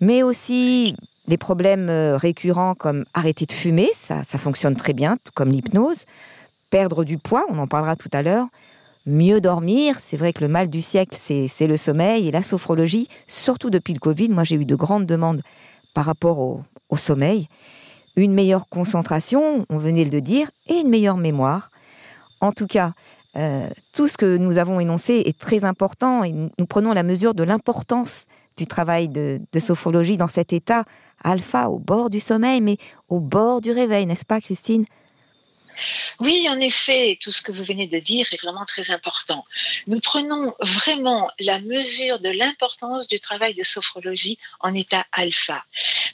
Mais 0.00 0.22
aussi 0.22 0.96
des 1.26 1.38
problèmes 1.38 1.88
euh, 1.88 2.16
récurrents 2.16 2.74
comme 2.74 3.04
arrêter 3.14 3.46
de 3.46 3.52
fumer, 3.52 3.88
ça, 3.94 4.22
ça 4.24 4.38
fonctionne 4.38 4.76
très 4.76 4.92
bien, 4.92 5.16
tout 5.24 5.32
comme 5.34 5.50
l'hypnose. 5.50 6.04
Perdre 6.70 7.04
du 7.04 7.18
poids, 7.18 7.46
on 7.50 7.58
en 7.58 7.66
parlera 7.66 7.96
tout 7.96 8.10
à 8.12 8.22
l'heure. 8.22 8.46
Mieux 9.06 9.40
dormir, 9.40 9.98
c'est 10.02 10.16
vrai 10.16 10.32
que 10.32 10.40
le 10.40 10.48
mal 10.48 10.68
du 10.68 10.80
siècle, 10.80 11.16
c'est 11.18 11.66
le 11.66 11.76
sommeil 11.76 12.28
et 12.28 12.30
la 12.30 12.42
sophrologie, 12.42 13.08
surtout 13.26 13.68
depuis 13.68 13.92
le 13.92 14.00
Covid. 14.00 14.30
Moi, 14.30 14.44
j'ai 14.44 14.56
eu 14.56 14.64
de 14.64 14.74
grandes 14.74 15.06
demandes 15.06 15.42
par 15.92 16.06
rapport 16.06 16.38
au, 16.38 16.62
au 16.88 16.96
sommeil, 16.96 17.48
une 18.16 18.32
meilleure 18.32 18.68
concentration, 18.68 19.66
on 19.68 19.78
venait 19.78 20.04
de 20.04 20.12
le 20.12 20.20
dire, 20.20 20.50
et 20.68 20.74
une 20.74 20.88
meilleure 20.88 21.16
mémoire. 21.16 21.70
En 22.40 22.52
tout 22.52 22.66
cas, 22.66 22.92
euh, 23.36 23.68
tout 23.92 24.06
ce 24.06 24.16
que 24.16 24.36
nous 24.36 24.58
avons 24.58 24.78
énoncé 24.78 25.22
est 25.26 25.38
très 25.38 25.64
important 25.64 26.22
et 26.22 26.32
nous, 26.32 26.66
prenons 26.68 26.92
la 26.92 27.02
mesure 27.02 27.34
de 27.34 27.42
l'importance 27.42 28.26
du 28.56 28.66
travail 28.66 29.08
de, 29.08 29.40
de, 29.52 29.60
sophrologie 29.60 30.16
dans 30.16 30.28
cet 30.28 30.52
état 30.52 30.84
alpha 31.24 31.68
au 31.68 31.80
bord 31.80 32.10
du 32.10 32.20
sommeil, 32.20 32.60
mais 32.60 32.76
au 33.08 33.18
bord 33.18 33.60
du 33.60 33.72
réveil, 33.72 34.06
n'est-ce 34.06 34.24
pas, 34.24 34.40
Christine? 34.40 34.84
Oui, 36.20 36.46
en 36.48 36.58
effet, 36.60 37.18
tout 37.20 37.32
ce 37.32 37.42
que 37.42 37.52
vous 37.52 37.64
venez 37.64 37.86
de 37.86 37.98
dire 37.98 38.26
est 38.32 38.42
vraiment 38.42 38.64
très 38.64 38.90
important. 38.90 39.44
Nous 39.86 40.00
prenons 40.00 40.54
vraiment 40.60 41.30
la 41.38 41.60
mesure 41.60 42.20
de 42.20 42.30
l'importance 42.30 43.06
du 43.08 43.20
travail 43.20 43.54
de 43.54 43.62
sophrologie 43.62 44.38
en 44.60 44.74
état 44.74 45.06
alpha, 45.12 45.64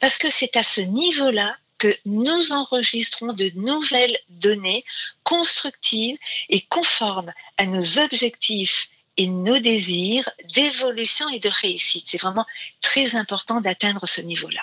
parce 0.00 0.18
que 0.18 0.30
c'est 0.30 0.56
à 0.56 0.62
ce 0.62 0.80
niveau-là 0.80 1.56
que 1.78 1.96
nous 2.04 2.52
enregistrons 2.52 3.32
de 3.32 3.50
nouvelles 3.54 4.18
données 4.28 4.84
constructives 5.24 6.18
et 6.50 6.60
conformes 6.68 7.32
à 7.56 7.64
nos 7.64 7.98
objectifs 7.98 8.90
et 9.16 9.26
nos 9.26 9.58
désirs 9.58 10.28
d'évolution 10.54 11.28
et 11.30 11.40
de 11.40 11.48
réussite. 11.48 12.04
C'est 12.06 12.20
vraiment 12.20 12.46
très 12.80 13.16
important 13.16 13.60
d'atteindre 13.60 14.06
ce 14.06 14.20
niveau-là. 14.20 14.62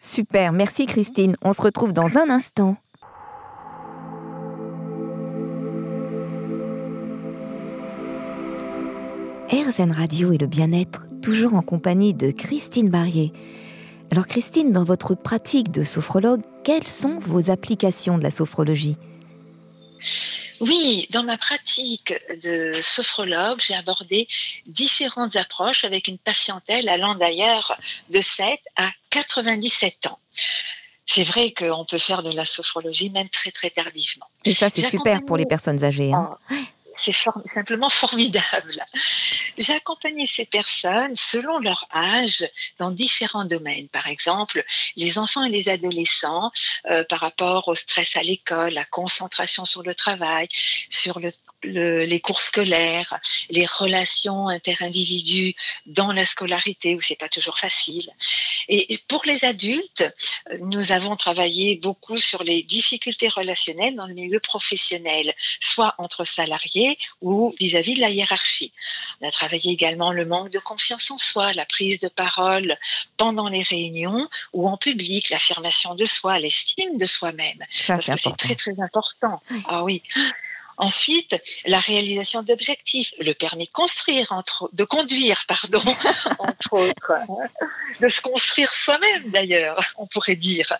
Super, 0.00 0.52
merci 0.52 0.86
Christine. 0.86 1.36
On 1.42 1.52
se 1.52 1.62
retrouve 1.62 1.92
dans 1.92 2.18
un 2.18 2.28
instant. 2.28 2.76
RZN 9.72 9.92
Radio 9.92 10.32
et 10.32 10.38
le 10.38 10.46
bien-être, 10.46 11.02
toujours 11.22 11.54
en 11.54 11.62
compagnie 11.62 12.12
de 12.12 12.30
Christine 12.30 12.90
Barrier. 12.90 13.32
Alors 14.10 14.26
Christine, 14.26 14.70
dans 14.70 14.84
votre 14.84 15.14
pratique 15.14 15.70
de 15.70 15.84
sophrologue, 15.84 16.42
quelles 16.62 16.86
sont 16.86 17.18
vos 17.20 17.50
applications 17.50 18.18
de 18.18 18.22
la 18.22 18.30
sophrologie? 18.30 18.96
Oui, 20.60 21.06
dans 21.10 21.22
ma 21.22 21.38
pratique 21.38 22.14
de 22.42 22.80
sophrologue, 22.82 23.60
j'ai 23.60 23.74
abordé 23.74 24.28
différentes 24.66 25.36
approches 25.36 25.84
avec 25.84 26.06
une 26.06 26.18
patientèle 26.18 26.88
allant 26.88 27.14
d'ailleurs 27.14 27.76
de 28.10 28.20
7 28.20 28.60
à 28.76 28.90
97 29.10 30.06
ans. 30.08 30.18
C'est 31.06 31.24
vrai 31.24 31.52
qu'on 31.52 31.84
peut 31.84 31.98
faire 31.98 32.22
de 32.22 32.30
la 32.30 32.44
sophrologie 32.44 33.10
même 33.10 33.28
très 33.28 33.50
très 33.50 33.70
tardivement. 33.70 34.26
Et 34.44 34.54
ça, 34.54 34.68
c'est 34.70 34.82
super 34.82 35.24
pour 35.24 35.36
les 35.36 35.46
personnes 35.46 35.82
âgées. 35.82 36.12
Hein 36.12 36.36
c'est 37.04 37.16
simplement 37.54 37.88
formidable. 37.88 38.84
J'ai 39.58 39.74
accompagné 39.74 40.28
ces 40.32 40.46
personnes 40.46 41.16
selon 41.16 41.58
leur 41.58 41.86
âge 41.94 42.44
dans 42.78 42.90
différents 42.90 43.44
domaines. 43.44 43.88
Par 43.88 44.06
exemple, 44.06 44.64
les 44.96 45.18
enfants 45.18 45.44
et 45.44 45.50
les 45.50 45.68
adolescents 45.68 46.50
euh, 46.86 47.04
par 47.04 47.20
rapport 47.20 47.68
au 47.68 47.74
stress 47.74 48.16
à 48.16 48.22
l'école, 48.22 48.72
la 48.72 48.84
concentration 48.84 49.64
sur 49.64 49.82
le 49.82 49.94
travail, 49.94 50.48
sur 50.50 51.18
le, 51.18 51.30
les 51.64 52.20
cours 52.20 52.40
scolaires, 52.40 53.18
les 53.50 53.66
relations 53.66 54.48
interindividus 54.48 55.54
dans 55.86 56.12
la 56.12 56.24
scolarité 56.24 56.94
où 56.94 57.00
c'est 57.00 57.16
pas 57.16 57.28
toujours 57.28 57.58
facile. 57.58 58.10
Et 58.68 58.98
pour 59.08 59.22
les 59.24 59.44
adultes, 59.44 60.04
nous 60.60 60.92
avons 60.92 61.16
travaillé 61.16 61.76
beaucoup 61.76 62.16
sur 62.16 62.42
les 62.42 62.62
difficultés 62.62 63.28
relationnelles 63.28 63.96
dans 63.96 64.06
le 64.06 64.14
milieu 64.14 64.40
professionnel, 64.40 65.34
soit 65.60 65.94
entre 65.98 66.24
salariés 66.24 66.98
ou 67.20 67.54
vis-à-vis 67.58 67.94
de 67.94 68.00
la 68.00 68.10
hiérarchie. 68.10 68.72
On 69.20 69.28
a 69.28 69.30
travaillé 69.30 69.72
également 69.72 70.12
le 70.12 70.24
manque 70.24 70.50
de 70.50 70.58
confiance 70.58 71.10
en 71.10 71.18
soi, 71.18 71.52
la 71.52 71.66
prise 71.66 72.00
de 72.00 72.08
parole 72.08 72.76
pendant 73.16 73.48
les 73.48 73.62
réunions 73.62 74.28
ou 74.52 74.68
en 74.68 74.76
public, 74.76 75.30
l'affirmation 75.30 75.94
de 75.94 76.04
soi, 76.04 76.38
l'estime 76.38 76.98
de 76.98 77.06
soi-même. 77.06 77.64
Ça, 77.70 77.98
c'est 78.00 78.36
très 78.36 78.54
très 78.54 78.80
important. 78.80 79.40
Ah 79.66 79.84
oui. 79.84 80.02
Ensuite, 80.76 81.36
la 81.66 81.78
réalisation 81.78 82.42
d'objectifs, 82.42 83.12
le 83.18 83.32
permis 83.32 83.66
de 83.66 83.70
construire, 83.70 84.32
entre, 84.32 84.70
de 84.72 84.84
conduire, 84.84 85.44
pardon, 85.46 85.82
entre 86.38 86.72
autres, 86.72 87.12
de 88.00 88.08
se 88.08 88.20
construire 88.20 88.72
soi-même 88.72 89.30
d'ailleurs, 89.30 89.78
on 89.96 90.06
pourrait 90.06 90.36
dire. 90.36 90.72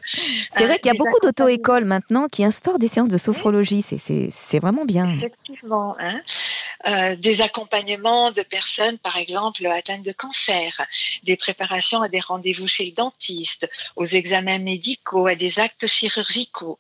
C'est 0.56 0.66
vrai 0.66 0.78
qu'il 0.78 0.92
y 0.92 0.94
a 0.94 0.98
beaucoup 0.98 1.20
d'auto-écoles 1.22 1.84
maintenant 1.84 2.28
qui 2.28 2.44
instaurent 2.44 2.78
des 2.78 2.88
séances 2.88 3.08
de 3.08 3.18
sophrologie, 3.18 3.82
c'est 3.82 4.58
vraiment 4.58 4.84
bien. 4.84 5.16
Effectivement, 5.16 5.96
hein. 6.00 6.20
euh, 6.86 7.16
des 7.16 7.40
accompagnements 7.40 8.32
de 8.32 8.42
personnes, 8.42 8.98
par 8.98 9.16
exemple, 9.16 9.66
atteintes 9.66 10.02
de 10.02 10.12
cancer, 10.12 10.82
des 11.22 11.36
préparations 11.36 12.02
à 12.02 12.08
des 12.08 12.20
rendez-vous 12.20 12.66
chez 12.66 12.86
le 12.86 12.92
dentiste, 12.92 13.68
aux 13.96 14.04
examens 14.04 14.58
médicaux, 14.58 15.26
à 15.26 15.34
des 15.34 15.58
actes 15.58 15.86
chirurgicaux, 15.86 16.78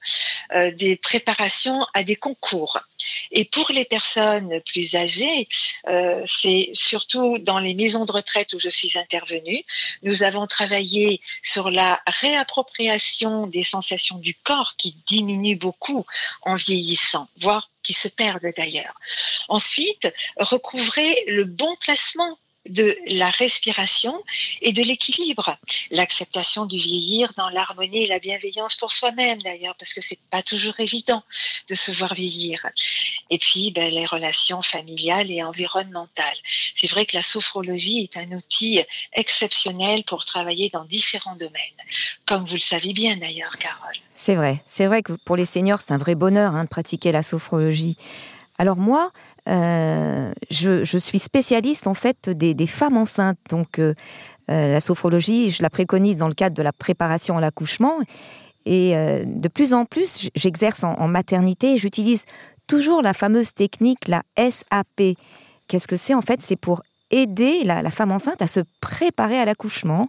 euh, 0.54 0.70
des 0.72 0.96
préparations 0.96 1.86
à 1.94 2.04
des 2.04 2.16
concours. 2.16 2.80
Et 3.30 3.44
pour 3.44 3.70
les 3.72 3.84
personnes 3.84 4.60
plus 4.62 4.94
âgées, 4.94 5.48
euh, 5.88 6.24
c'est 6.40 6.70
surtout 6.72 7.38
dans 7.38 7.58
les 7.58 7.74
maisons 7.74 8.04
de 8.04 8.12
retraite 8.12 8.52
où 8.54 8.58
je 8.58 8.68
suis 8.68 8.98
intervenue. 8.98 9.62
Nous 10.02 10.22
avons 10.22 10.46
travaillé 10.46 11.20
sur 11.42 11.70
la 11.70 12.00
réappropriation 12.06 13.46
des 13.46 13.62
sensations 13.62 14.18
du 14.18 14.34
corps 14.34 14.74
qui 14.76 14.96
diminuent 15.06 15.58
beaucoup 15.58 16.04
en 16.42 16.54
vieillissant, 16.54 17.28
voire 17.40 17.70
qui 17.82 17.94
se 17.94 18.08
perdent 18.08 18.52
d'ailleurs. 18.56 18.94
Ensuite, 19.48 20.08
recouvrer 20.36 21.24
le 21.26 21.44
bon 21.44 21.74
placement 21.76 22.38
de 22.68 22.96
la 23.08 23.30
respiration 23.30 24.22
et 24.60 24.72
de 24.72 24.82
l'équilibre. 24.82 25.56
L'acceptation 25.90 26.66
du 26.66 26.76
vieillir 26.76 27.32
dans 27.36 27.48
l'harmonie 27.48 28.04
et 28.04 28.06
la 28.06 28.18
bienveillance 28.18 28.76
pour 28.76 28.92
soi-même 28.92 29.40
d'ailleurs, 29.42 29.74
parce 29.78 29.94
que 29.94 30.00
c'est 30.00 30.18
pas 30.30 30.42
toujours 30.42 30.78
évident 30.78 31.22
de 31.68 31.74
se 31.74 31.90
voir 31.92 32.14
vieillir. 32.14 32.66
Et 33.30 33.38
puis 33.38 33.72
ben, 33.72 33.92
les 33.92 34.06
relations 34.06 34.62
familiales 34.62 35.30
et 35.30 35.42
environnementales. 35.42 36.36
C'est 36.76 36.90
vrai 36.90 37.06
que 37.06 37.16
la 37.16 37.22
sophrologie 37.22 38.02
est 38.02 38.16
un 38.16 38.30
outil 38.32 38.80
exceptionnel 39.12 40.04
pour 40.04 40.24
travailler 40.24 40.70
dans 40.70 40.84
différents 40.84 41.36
domaines, 41.36 41.52
comme 42.26 42.44
vous 42.44 42.54
le 42.54 42.60
savez 42.60 42.92
bien 42.92 43.16
d'ailleurs, 43.16 43.58
Carole. 43.58 43.96
C'est 44.16 44.36
vrai, 44.36 44.62
c'est 44.68 44.86
vrai 44.86 45.02
que 45.02 45.14
pour 45.24 45.36
les 45.36 45.44
seniors, 45.44 45.80
c'est 45.80 45.92
un 45.92 45.98
vrai 45.98 46.14
bonheur 46.14 46.54
hein, 46.54 46.64
de 46.64 46.68
pratiquer 46.68 47.10
la 47.10 47.22
sophrologie. 47.22 47.96
Alors 48.58 48.76
moi, 48.76 49.10
euh, 49.48 50.32
je, 50.50 50.98
suis 50.98 51.18
spécialiste 51.18 51.86
en 51.86 51.94
fait 51.94 52.30
des, 52.30 52.66
femmes 52.66 52.96
enceintes. 52.96 53.38
Donc 53.50 53.78
euh, 53.78 53.94
euh, 54.50 54.68
la 54.68 54.80
sophrologie, 54.80 55.50
je 55.50 55.62
la 55.62 55.70
préconise 55.70 56.16
dans 56.16 56.28
le 56.28 56.34
cadre 56.34 56.56
de 56.56 56.62
la 56.62 56.72
préparation 56.72 57.38
à 57.38 57.40
l'accouchement. 57.40 57.98
Et 58.64 58.92
de 59.26 59.48
plus 59.48 59.74
en 59.74 59.84
plus, 59.84 60.30
j'exerce 60.36 60.84
en, 60.84 61.08
maternité 61.08 61.72
et 61.72 61.78
j'utilise 61.78 62.26
toujours 62.68 63.02
la 63.02 63.12
fameuse 63.12 63.52
technique, 63.52 64.06
la 64.06 64.22
SAP. 64.38 65.16
Qu'est-ce 65.66 65.88
que 65.88 65.96
c'est 65.96 66.14
en 66.14 66.22
fait? 66.22 66.40
C'est 66.42 66.54
pour 66.54 66.82
aider 67.10 67.64
la, 67.64 67.90
femme 67.90 68.12
enceinte 68.12 68.40
à 68.40 68.46
se 68.46 68.60
préparer 68.80 69.36
à 69.36 69.44
l'accouchement. 69.44 70.06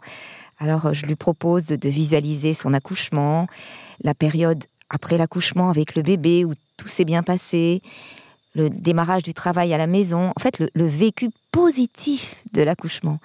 Alors 0.59 0.93
je 0.93 1.07
lui 1.07 1.15
propose 1.15 1.65
de 1.65 1.89
visualiser 1.89 2.53
son 2.53 2.75
accouchement, 2.75 3.47
la 4.03 4.13
période 4.13 4.63
après 4.91 5.17
l'accouchement 5.17 5.71
avec 5.71 5.95
le 5.95 6.03
bébé 6.03 6.45
où 6.45 6.53
tout 6.77 6.87
s'est 6.87 7.05
bien 7.05 7.23
passé, 7.23 7.81
le 8.53 8.69
démarrage 8.69 9.23
du 9.23 9.33
travail 9.33 9.73
à 9.73 9.77
la 9.77 9.87
maison, 9.87 10.31
en 10.35 10.39
fait, 10.41 10.59
le, 10.59 10.85
vécu 10.85 11.29
positif 11.53 12.43
de 12.51 12.63
l'accouchement. 12.63 13.19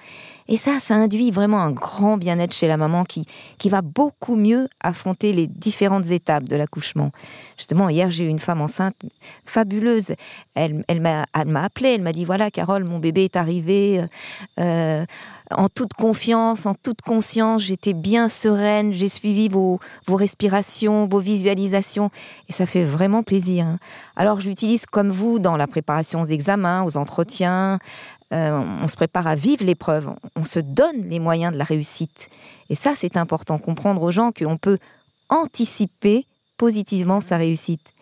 Et 0.48 0.56
ça, 0.56 0.80
ça 0.80 0.94
induit 0.94 1.30
vraiment 1.30 1.60
un 1.60 1.70
grand 1.70 2.18
bien-être 2.18 2.54
chez 2.54 2.68
la 2.68 2.76
maman 2.76 3.04
qui, 3.04 3.24
qui 3.58 3.70
va 3.70 3.82
beaucoup 3.82 4.36
mieux 4.36 4.68
affronter 4.80 5.32
les 5.32 5.46
différentes 5.46 6.10
étapes 6.10 6.44
de 6.44 6.54
l'accouchement. 6.54 7.10
Justement, 7.56 7.88
hier, 7.88 8.10
j'ai 8.10 8.24
eu 8.24 8.28
une 8.28 8.38
femme 8.38 8.60
enceinte 8.60 8.96
fabuleuse. 9.44 10.12
Elle, 10.54 10.84
elle 10.88 11.00
m'a 11.00 11.24
appelé, 11.34 11.94
elle 11.94 12.02
m'a 12.02 12.12
dit, 12.12 12.26
voilà, 12.26 12.50
Carole, 12.50 12.84
mon 12.84 12.98
bébé 12.98 13.24
est 13.24 13.36
arrivé. 13.36 14.04
Euh, 14.60 15.04
en 15.50 15.68
toute 15.68 15.94
confiance, 15.94 16.66
en 16.66 16.74
toute 16.74 17.00
conscience, 17.00 17.62
j'étais 17.62 17.94
bien 17.94 18.28
sereine, 18.28 18.92
j'ai 18.92 19.08
suivi 19.08 19.48
vos, 19.48 19.80
vos 20.06 20.16
respirations, 20.16 21.06
vos 21.06 21.20
visualisations, 21.20 22.10
et 22.48 22.52
ça 22.52 22.66
fait 22.66 22.84
vraiment 22.84 23.22
plaisir. 23.22 23.64
Hein. 23.64 23.78
Alors 24.16 24.40
je 24.40 24.48
l'utilise 24.48 24.84
comme 24.86 25.10
vous 25.10 25.38
dans 25.38 25.56
la 25.56 25.66
préparation 25.66 26.20
aux 26.20 26.26
examens, 26.26 26.82
aux 26.82 26.96
entretiens, 26.96 27.78
euh, 28.32 28.62
on 28.82 28.88
se 28.88 28.96
prépare 28.96 29.26
à 29.26 29.34
vivre 29.34 29.64
l'épreuve, 29.64 30.10
on 30.36 30.44
se 30.44 30.60
donne 30.60 31.08
les 31.08 31.18
moyens 31.18 31.52
de 31.52 31.58
la 31.58 31.64
réussite. 31.64 32.28
Et 32.68 32.74
ça, 32.74 32.92
c'est 32.94 33.16
important, 33.16 33.58
comprendre 33.58 34.02
aux 34.02 34.10
gens 34.10 34.32
qu'on 34.32 34.58
peut 34.58 34.78
anticiper 35.28 36.26
positivement 36.56 37.20
sa 37.20 37.36
réussite. 37.36 37.92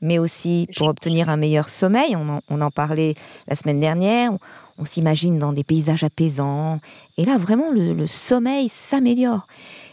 Mais 0.00 0.18
aussi 0.18 0.68
pour 0.76 0.86
obtenir 0.86 1.28
un 1.28 1.36
meilleur 1.36 1.68
sommeil, 1.68 2.16
on 2.16 2.60
en, 2.60 2.70
parlait 2.70 3.14
la 3.48 3.56
semaine 3.56 3.80
dernière, 3.80 4.32
on, 4.78 4.84
s'imagine 4.84 5.38
dans 5.38 5.52
des 5.52 5.64
paysages 5.64 6.04
apaisants. 6.04 6.80
Et 7.16 7.24
là, 7.24 7.36
vraiment, 7.36 7.70
le 7.72 8.06
sommeil 8.06 8.68
s'améliore. 8.68 9.48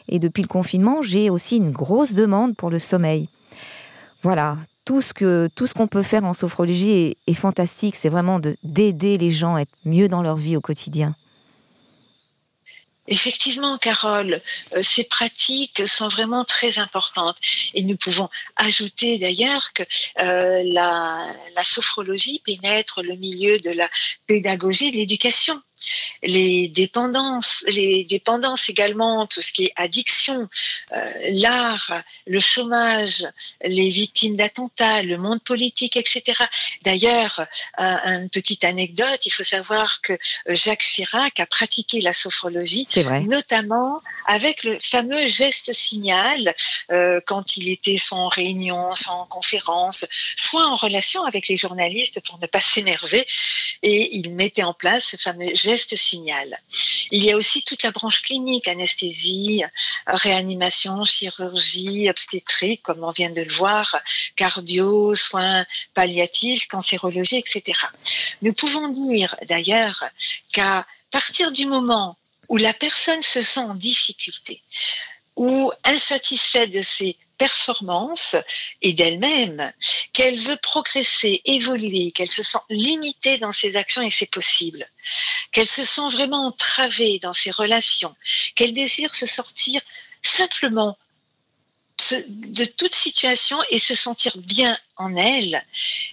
Et 0.07 0.19
depuis 0.19 0.43
le 0.43 0.47
confinement, 0.47 1.01
j'ai 1.01 1.29
aussi 1.29 1.57
une 1.57 1.71
grosse 1.71 2.13
demande 2.13 2.55
pour 2.55 2.69
le 2.69 2.79
sommeil. 2.79 3.29
Voilà, 4.21 4.57
tout 4.85 5.01
ce 5.01 5.73
qu'on 5.73 5.87
peut 5.87 6.03
faire 6.03 6.23
en 6.23 6.33
sophrologie 6.33 7.15
est, 7.27 7.33
fantastique. 7.33 7.95
C'est 7.95 8.09
vraiment 8.09 8.39
d'aider 8.63 9.17
les 9.17 9.31
gens 9.31 9.55
à 9.55 9.61
être 9.61 9.73
mieux 9.83 10.07
dans 10.07 10.21
leur 10.21 10.37
vie 10.37 10.55
au 10.55 10.61
quotidien. 10.61 11.15
Effectivement, 13.07 13.77
Carole, 13.77 14.41
euh, 14.73 14.81
ces 14.81 15.03
pratiques 15.03 15.87
sont 15.87 16.07
vraiment 16.07 16.43
très 16.43 16.79
importantes. 16.79 17.37
Et 17.75 17.83
nous 17.83 17.97
pouvons 17.97 18.29
ajouter 18.55 19.19
d'ailleurs 19.19 19.73
que 19.73 19.83
euh, 20.19 20.63
la, 20.65 21.31
la, 21.55 21.63
sophrologie 21.63 22.41
pénètre 22.43 23.03
le 23.03 23.15
milieu 23.15 23.59
de 23.59 23.69
la 23.69 23.89
pédagogie 24.25 24.89
de 24.89 24.97
l'éducation 24.97 25.61
les 26.23 26.67
dépendances, 26.67 27.63
les 27.67 28.03
dépendances 28.03 28.69
également, 28.69 29.27
tout 29.27 29.41
ce 29.41 29.51
qui 29.51 29.65
est 29.65 29.73
addiction, 29.75 30.47
euh, 30.93 31.11
l'art, 31.29 32.03
le 32.27 32.39
chômage, 32.39 33.25
les 33.63 33.89
victimes 33.89 34.35
d'attentats, 34.35 35.03
le 35.03 35.17
monde 35.17 35.41
politique, 35.41 35.97
etc. 35.97 36.43
D'ailleurs, 36.83 37.45
une 37.77 38.29
petite 38.29 38.63
anecdote, 38.63 39.25
il 39.25 39.31
faut 39.31 39.43
savoir 39.43 40.01
que 40.01 40.17
Jacques 40.47 40.83
Chirac 40.83 41.39
a 41.39 41.45
pratiqué 41.45 42.01
la 42.01 42.13
sophrologie, 42.13 42.87
notamment 43.27 44.01
avec 44.27 44.63
le 44.63 44.79
fameux 44.79 45.27
geste 45.27 45.73
signal 45.73 46.55
euh, 46.91 47.19
quand 47.25 47.57
il 47.57 47.69
était 47.69 47.97
soit 47.97 48.17
en 48.17 48.27
réunion, 48.27 48.95
soit 48.95 49.13
en 49.13 49.25
conférence, 49.25 50.05
soit 50.35 50.65
en 50.65 50.75
relation 50.75 51.23
avec 51.23 51.47
les 51.47 51.57
journalistes 51.57 52.19
pour 52.21 52.39
ne 52.39 52.47
pas 52.47 52.61
s'énerver, 52.61 53.25
et 53.83 54.15
il 54.15 54.31
mettait 54.31 54.63
en 54.63 54.73
place 54.73 55.05
ce 55.09 55.17
fameux 55.17 55.53
geste 55.53 55.74
signal. 55.77 56.59
Il 57.11 57.23
y 57.23 57.31
a 57.31 57.37
aussi 57.37 57.63
toute 57.63 57.83
la 57.83 57.91
branche 57.91 58.21
clinique, 58.21 58.67
anesthésie, 58.67 59.63
réanimation, 60.07 61.03
chirurgie, 61.03 62.09
obstétrique, 62.09 62.81
comme 62.83 63.03
on 63.03 63.11
vient 63.11 63.29
de 63.29 63.41
le 63.41 63.51
voir, 63.51 63.97
cardio, 64.35 65.15
soins 65.15 65.65
palliatifs, 65.93 66.67
cancérologie, 66.67 67.37
etc. 67.37 67.79
Nous 68.41 68.53
pouvons 68.53 68.89
dire 68.89 69.35
d'ailleurs 69.47 70.05
qu'à 70.51 70.85
partir 71.11 71.51
du 71.51 71.65
moment 71.65 72.17
où 72.49 72.57
la 72.57 72.73
personne 72.73 73.21
se 73.21 73.41
sent 73.41 73.61
en 73.61 73.75
difficulté 73.75 74.61
ou 75.35 75.71
insatisfaite 75.83 76.71
de 76.71 76.81
ses 76.81 77.17
performance 77.37 78.35
et 78.81 78.93
d'elle-même, 78.93 79.71
qu'elle 80.13 80.39
veut 80.39 80.57
progresser, 80.57 81.41
évoluer, 81.45 82.11
qu'elle 82.11 82.31
se 82.31 82.43
sent 82.43 82.59
limitée 82.69 83.37
dans 83.37 83.51
ses 83.51 83.75
actions 83.75 84.01
et 84.01 84.11
c'est 84.11 84.29
possible, 84.29 84.87
qu'elle 85.51 85.67
se 85.67 85.83
sent 85.83 86.09
vraiment 86.11 86.47
entravée 86.47 87.19
dans 87.19 87.33
ses 87.33 87.51
relations, 87.51 88.15
qu'elle 88.55 88.73
désire 88.73 89.15
se 89.15 89.25
sortir 89.25 89.81
simplement 90.21 90.97
de 92.27 92.65
toute 92.65 92.95
situation 92.95 93.57
et 93.69 93.79
se 93.79 93.95
sentir 93.95 94.37
bien 94.37 94.77
en 94.97 95.15
elle 95.15 95.63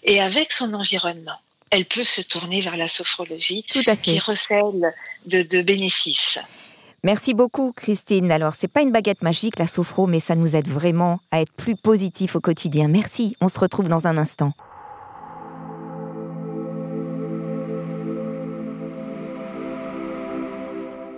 et 0.04 0.20
avec 0.20 0.52
son 0.52 0.74
environnement. 0.74 1.40
Elle 1.70 1.86
peut 1.86 2.04
se 2.04 2.20
tourner 2.20 2.60
vers 2.60 2.76
la 2.76 2.86
sophrologie 2.86 3.64
qui 3.64 4.18
recèle 4.18 4.94
de, 5.26 5.42
de 5.42 5.62
bénéfices. 5.62 6.38
Merci 7.04 7.34
beaucoup, 7.34 7.72
Christine. 7.72 8.30
Alors, 8.30 8.54
c'est 8.56 8.68
pas 8.68 8.82
une 8.82 8.92
baguette 8.92 9.22
magique, 9.22 9.58
la 9.58 9.66
sophro, 9.66 10.06
mais 10.06 10.20
ça 10.20 10.36
nous 10.36 10.54
aide 10.54 10.68
vraiment 10.68 11.18
à 11.32 11.40
être 11.40 11.52
plus 11.52 11.74
positif 11.74 12.36
au 12.36 12.40
quotidien. 12.40 12.86
Merci. 12.86 13.36
On 13.40 13.48
se 13.48 13.58
retrouve 13.58 13.88
dans 13.88 14.06
un 14.06 14.16
instant. 14.16 14.52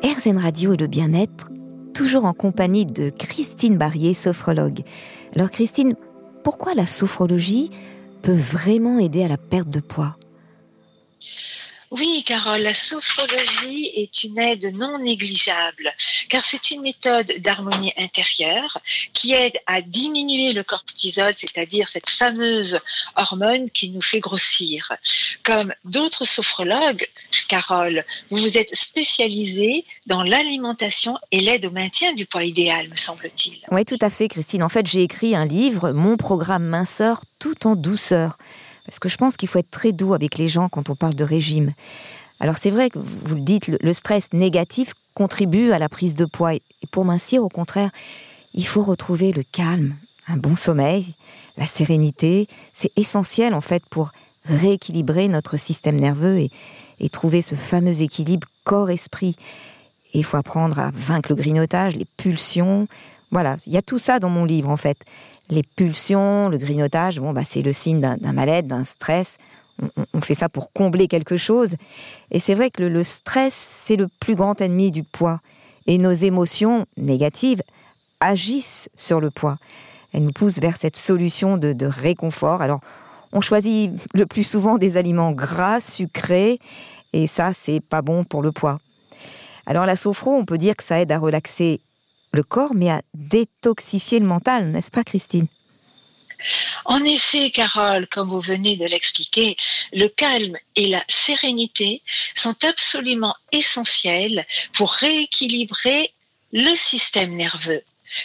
RZN 0.02 0.38
Radio 0.38 0.72
et 0.72 0.78
le 0.78 0.86
bien-être, 0.86 1.50
toujours 1.92 2.24
en 2.24 2.32
compagnie 2.32 2.86
de 2.86 3.10
Christine 3.10 3.76
Barrier, 3.76 4.14
sophrologue. 4.14 4.84
Alors, 5.36 5.50
Christine, 5.50 5.96
pourquoi 6.44 6.72
la 6.72 6.86
sophrologie 6.86 7.70
peut 8.22 8.32
vraiment 8.32 8.98
aider 8.98 9.22
à 9.22 9.28
la 9.28 9.36
perte 9.36 9.68
de 9.68 9.80
poids? 9.80 10.16
Oui, 11.90 12.24
Carole, 12.26 12.62
la 12.62 12.74
sophrologie 12.74 13.90
est 13.94 14.24
une 14.24 14.38
aide 14.38 14.74
non 14.74 14.98
négligeable, 14.98 15.92
car 16.28 16.40
c'est 16.40 16.70
une 16.70 16.82
méthode 16.82 17.32
d'harmonie 17.38 17.92
intérieure 17.96 18.78
qui 19.12 19.32
aide 19.32 19.58
à 19.66 19.80
diminuer 19.80 20.52
le 20.52 20.62
cortisol, 20.62 21.34
c'est-à-dire 21.36 21.88
cette 21.88 22.10
fameuse 22.10 22.80
hormone 23.16 23.70
qui 23.70 23.90
nous 23.90 24.02
fait 24.02 24.20
grossir. 24.20 24.92
Comme 25.42 25.74
d'autres 25.84 26.24
sophrologues, 26.24 27.06
Carole, 27.48 28.04
vous 28.30 28.38
vous 28.38 28.58
êtes 28.58 28.74
spécialisée 28.74 29.84
dans 30.06 30.22
l'alimentation 30.22 31.18
et 31.30 31.40
l'aide 31.40 31.66
au 31.66 31.70
maintien 31.70 32.12
du 32.12 32.26
poids 32.26 32.44
idéal, 32.44 32.88
me 32.90 32.96
semble-t-il. 32.96 33.58
Oui, 33.70 33.84
tout 33.84 33.98
à 34.00 34.10
fait, 34.10 34.28
Christine. 34.28 34.62
En 34.62 34.68
fait, 34.68 34.86
j'ai 34.86 35.02
écrit 35.02 35.34
un 35.34 35.46
livre, 35.46 35.92
Mon 35.92 36.16
programme 36.16 36.64
minceur, 36.64 37.22
tout 37.38 37.66
en 37.66 37.76
douceur. 37.76 38.38
Parce 38.86 38.98
que 38.98 39.08
je 39.08 39.16
pense 39.16 39.36
qu'il 39.36 39.48
faut 39.48 39.58
être 39.58 39.70
très 39.70 39.92
doux 39.92 40.14
avec 40.14 40.38
les 40.38 40.48
gens 40.48 40.68
quand 40.68 40.90
on 40.90 40.96
parle 40.96 41.14
de 41.14 41.24
régime. 41.24 41.72
Alors 42.40 42.56
c'est 42.58 42.70
vrai 42.70 42.90
que 42.90 42.98
vous 42.98 43.34
le 43.34 43.40
dites, 43.40 43.68
le 43.68 43.92
stress 43.92 44.32
négatif 44.32 44.92
contribue 45.14 45.72
à 45.72 45.78
la 45.78 45.88
prise 45.88 46.14
de 46.14 46.24
poids. 46.24 46.54
Et 46.54 46.62
pour 46.90 47.04
mincir, 47.04 47.42
au 47.42 47.48
contraire, 47.48 47.90
il 48.52 48.66
faut 48.66 48.82
retrouver 48.82 49.32
le 49.32 49.42
calme, 49.42 49.96
un 50.28 50.36
bon 50.36 50.56
sommeil, 50.56 51.14
la 51.56 51.66
sérénité. 51.66 52.48
C'est 52.74 52.92
essentiel 52.96 53.54
en 53.54 53.60
fait 53.60 53.84
pour 53.86 54.12
rééquilibrer 54.44 55.28
notre 55.28 55.56
système 55.56 55.98
nerveux 55.98 56.38
et, 56.38 56.50
trouver 57.10 57.42
ce 57.42 57.54
fameux 57.54 58.02
équilibre 58.02 58.48
corps-esprit. 58.64 59.36
Et 60.12 60.18
il 60.18 60.24
faut 60.24 60.36
apprendre 60.36 60.78
à 60.78 60.90
vaincre 60.94 61.30
le 61.30 61.36
grignotage, 61.36 61.96
les 61.96 62.06
pulsions. 62.16 62.88
Voilà, 63.34 63.56
il 63.66 63.74
y 63.74 63.76
a 63.76 63.82
tout 63.82 63.98
ça 63.98 64.18
dans 64.18 64.30
mon 64.30 64.46
livre 64.46 64.70
en 64.70 64.78
fait 64.78 65.04
les 65.50 65.62
pulsions, 65.62 66.48
le 66.48 66.58
grignotage, 66.58 67.20
bon, 67.20 67.32
bah, 67.32 67.42
c'est 67.48 67.62
le 67.62 67.72
signe 67.72 68.00
d'un 68.00 68.32
mal-être, 68.32 68.66
d'un 68.66 68.84
stress. 68.84 69.36
On, 70.14 70.20
fait 70.20 70.34
ça 70.34 70.48
pour 70.48 70.72
combler 70.72 71.08
quelque 71.08 71.36
chose. 71.36 71.74
Et 72.30 72.38
c'est 72.38 72.54
vrai 72.54 72.70
que 72.70 72.82
le, 72.82 73.02
stress, 73.02 73.54
c'est 73.84 73.96
le 73.96 74.08
plus 74.20 74.36
grand 74.36 74.60
ennemi 74.60 74.90
du 74.90 75.02
poids. 75.02 75.40
Et 75.86 75.98
nos 75.98 76.12
émotions 76.12 76.86
négatives 76.96 77.60
agissent 78.20 78.88
sur 78.96 79.20
le 79.20 79.30
poids. 79.30 79.56
Elles 80.12 80.22
nous 80.22 80.32
poussent 80.32 80.60
vers 80.60 80.76
cette 80.80 80.96
solution 80.96 81.56
de, 81.56 81.86
réconfort. 81.86 82.62
Alors, 82.62 82.80
on 83.32 83.40
choisit 83.40 83.90
le 84.14 84.26
plus 84.26 84.44
souvent 84.44 84.78
des 84.78 84.96
aliments 84.96 85.32
gras, 85.32 85.80
sucrés, 85.80 86.60
et 87.12 87.26
ça, 87.26 87.50
c'est 87.52 87.80
pas 87.80 88.00
bon 88.00 88.22
pour 88.22 88.42
le 88.42 88.52
poids. 88.52 88.78
Alors, 89.66 89.86
la 89.86 89.96
sophro, 89.96 90.30
on 90.32 90.44
peut 90.44 90.58
dire 90.58 90.76
que 90.76 90.84
ça 90.84 91.00
aide 91.00 91.10
à 91.10 91.18
relaxer 91.18 91.80
le 92.34 92.42
corps, 92.42 92.74
mais 92.74 92.90
à 92.90 93.02
détoxifier 93.14 94.20
le 94.20 94.26
mental, 94.26 94.70
n'est-ce 94.70 94.90
pas 94.90 95.04
Christine? 95.04 95.46
En 96.84 97.02
effet, 97.04 97.50
Carole, 97.50 98.06
comme 98.08 98.28
vous 98.28 98.40
venez 98.40 98.76
de 98.76 98.84
l'expliquer, 98.84 99.56
le 99.92 100.08
calme 100.08 100.58
et 100.76 100.86
la 100.88 101.02
sérénité 101.08 102.02
sont 102.34 102.56
absolument 102.64 103.34
essentiels 103.52 104.46
pour 104.74 104.92
rééquilibrer 104.92 106.12
le 106.52 106.74
système 106.74 107.34
nerveux, 107.34 107.82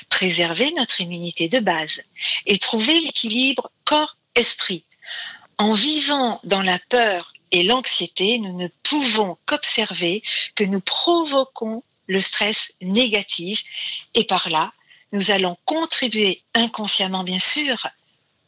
préserver 0.09 0.71
notre 0.75 0.99
immunité 1.01 1.47
de 1.47 1.59
base 1.59 2.01
et 2.45 2.59
trouver 2.59 2.99
l'équilibre 2.99 3.71
corps-esprit. 3.85 4.83
En 5.57 5.73
vivant 5.73 6.39
dans 6.43 6.61
la 6.61 6.79
peur 6.89 7.33
et 7.51 7.63
l'anxiété, 7.63 8.37
nous 8.39 8.55
ne 8.57 8.67
pouvons 8.83 9.37
qu'observer 9.45 10.21
que 10.55 10.63
nous 10.63 10.81
provoquons 10.81 11.83
le 12.09 12.19
stress 12.19 12.73
négatif 12.81 13.63
et 14.15 14.25
par 14.25 14.49
là, 14.49 14.73
nous 15.13 15.31
allons 15.31 15.57
contribuer 15.63 16.41
inconsciemment, 16.53 17.23
bien 17.23 17.39
sûr, 17.39 17.87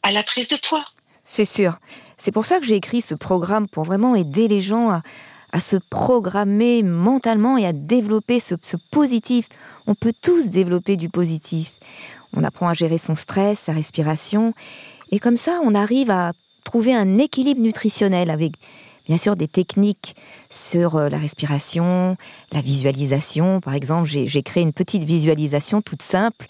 à 0.02 0.12
la 0.12 0.22
prise 0.22 0.48
de 0.48 0.56
poids. 0.56 0.84
C'est 1.24 1.44
sûr. 1.44 1.78
C'est 2.18 2.32
pour 2.32 2.44
ça 2.44 2.60
que 2.60 2.66
j'ai 2.66 2.74
écrit 2.74 3.00
ce 3.00 3.14
programme 3.14 3.68
pour 3.68 3.84
vraiment 3.84 4.14
aider 4.14 4.48
les 4.48 4.60
gens 4.60 5.00
à 5.52 5.60
se 5.60 5.76
programmer 5.76 6.82
mentalement 6.82 7.56
et 7.56 7.66
à 7.66 7.72
développer 7.72 8.40
ce, 8.40 8.54
positif. 8.90 9.48
On 9.86 9.94
peut 9.94 10.12
tous 10.20 10.48
développer 10.48 10.96
du 10.96 11.08
positif. 11.08 11.72
On 12.34 12.42
apprend 12.44 12.68
à 12.68 12.74
gérer 12.74 12.98
son 12.98 13.14
stress, 13.14 13.60
sa 13.60 13.72
respiration, 13.72 14.54
et 15.10 15.18
comme 15.18 15.36
ça, 15.36 15.60
on 15.62 15.74
arrive 15.74 16.10
à 16.10 16.32
trouver 16.64 16.94
un 16.94 17.18
équilibre 17.18 17.60
nutritionnel 17.60 18.30
avec 18.30 18.52
bien 19.06 19.18
sûr 19.18 19.36
des 19.36 19.48
techniques 19.48 20.16
sur 20.50 20.96
euh, 20.96 21.08
la 21.08 21.18
respiration, 21.18 22.16
la 22.52 22.60
visualisation. 22.60 23.60
Par 23.60 23.74
exemple, 23.74 24.08
j'ai 24.08 24.42
créé 24.42 24.62
une 24.62 24.72
petite 24.72 25.04
visualisation 25.04 25.82
toute 25.82 26.02
simple. 26.02 26.46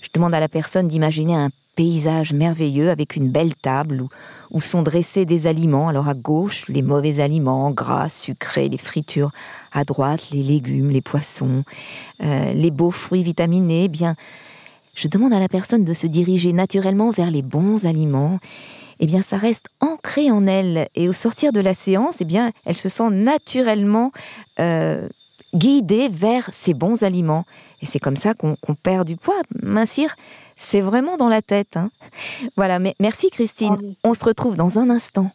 Je 0.00 0.08
demande 0.14 0.34
à 0.34 0.40
la 0.40 0.48
personne 0.48 0.86
d'imaginer 0.86 1.34
un 1.34 1.50
paysage 1.76 2.32
merveilleux 2.32 2.90
avec 2.90 3.16
une 3.16 3.28
belle 3.28 3.54
table 3.54 4.02
où, 4.50 4.60
sont 4.60 4.82
dressés 4.82 5.24
des 5.26 5.46
aliments. 5.46 5.88
Alors 5.88 6.08
à 6.08 6.14
gauche, 6.14 6.66
les 6.68 6.82
mauvais 6.82 7.20
aliments, 7.20 7.70
gras, 7.70 8.08
sucrés, 8.08 8.68
les 8.68 8.78
fritures. 8.78 9.30
À 9.72 9.84
droite, 9.84 10.30
les 10.32 10.42
légumes, 10.42 10.90
les 10.90 11.02
poissons, 11.02 11.64
euh, 12.24 12.52
les 12.54 12.70
beaux 12.70 12.90
fruits 12.90 13.22
vitaminés. 13.22 13.84
Eh 13.84 13.88
bien, 13.88 14.16
je 14.94 15.08
demande 15.08 15.34
à 15.34 15.38
la 15.38 15.48
personne 15.48 15.84
de 15.84 15.92
se 15.92 16.06
diriger 16.06 16.54
naturellement 16.54 17.10
vers 17.10 17.30
les 17.30 17.42
bons 17.42 17.84
aliments 17.84 18.38
eh 19.00 19.06
bien, 19.06 19.22
ça 19.22 19.36
reste 19.36 19.68
ancré 19.80 20.30
en 20.30 20.46
elle. 20.46 20.88
Et 20.94 21.08
au 21.08 21.12
sortir 21.12 21.52
de 21.52 21.60
la 21.60 21.74
séance, 21.74 22.16
eh 22.20 22.24
bien, 22.24 22.52
elle 22.64 22.76
se 22.76 22.88
sent 22.88 23.10
naturellement 23.10 24.12
euh, 24.60 25.08
guidée 25.54 26.08
vers 26.08 26.48
ces 26.52 26.74
bons 26.74 27.02
aliments. 27.02 27.44
Et 27.82 27.86
c'est 27.86 27.98
comme 27.98 28.16
ça 28.16 28.34
qu'on 28.34 28.56
perd 28.82 29.06
du 29.06 29.16
poids. 29.16 29.40
Mincir, 29.62 30.16
c'est 30.56 30.80
vraiment 30.80 31.16
dans 31.16 31.28
la 31.28 31.42
tête. 31.42 31.76
Hein. 31.76 31.90
Voilà, 32.56 32.78
mais 32.78 32.94
merci 33.00 33.30
Christine. 33.30 33.94
On 34.04 34.14
se 34.14 34.24
retrouve 34.24 34.56
dans 34.56 34.78
un 34.78 34.88
instant. 34.90 35.30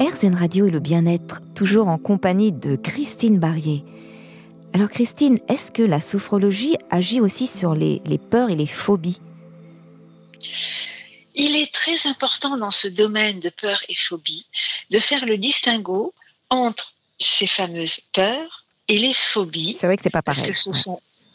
RZN 0.00 0.34
Radio 0.34 0.66
et 0.66 0.70
le 0.70 0.80
bien-être, 0.80 1.40
toujours 1.54 1.86
en 1.86 1.98
compagnie 1.98 2.50
de 2.50 2.74
Christine 2.74 3.38
Barrier. 3.38 3.84
Alors 4.74 4.90
Christine, 4.90 5.38
est-ce 5.48 5.70
que 5.70 5.84
la 5.84 6.00
sophrologie 6.00 6.76
agit 6.90 7.20
aussi 7.20 7.46
sur 7.46 7.74
les, 7.74 8.00
peurs 8.18 8.50
et 8.50 8.56
les 8.56 8.66
phobies? 8.66 9.20
Il 11.36 11.54
est 11.54 11.72
très 11.72 12.08
important 12.08 12.56
dans 12.56 12.72
ce 12.72 12.88
domaine 12.88 13.38
de 13.38 13.50
peur 13.50 13.80
et 13.88 13.94
phobie 13.94 14.48
de 14.90 14.98
faire 14.98 15.26
le 15.26 15.38
distinguo 15.38 16.12
entre 16.50 16.92
ces 17.20 17.46
fameuses 17.46 18.00
peurs 18.12 18.64
et 18.88 18.98
les 18.98 19.14
phobies. 19.14 19.76
C'est 19.78 19.86
vrai 19.86 19.96
que 19.96 20.02
c'est 20.02 20.10
pas 20.10 20.22
pareil. 20.22 20.52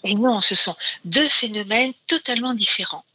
et 0.03 0.15
non, 0.15 0.41
ce 0.41 0.53
sont 0.53 0.75
deux 1.05 1.29
phénomènes 1.29 1.93
totalement 2.07 2.53
différents. 2.53 3.05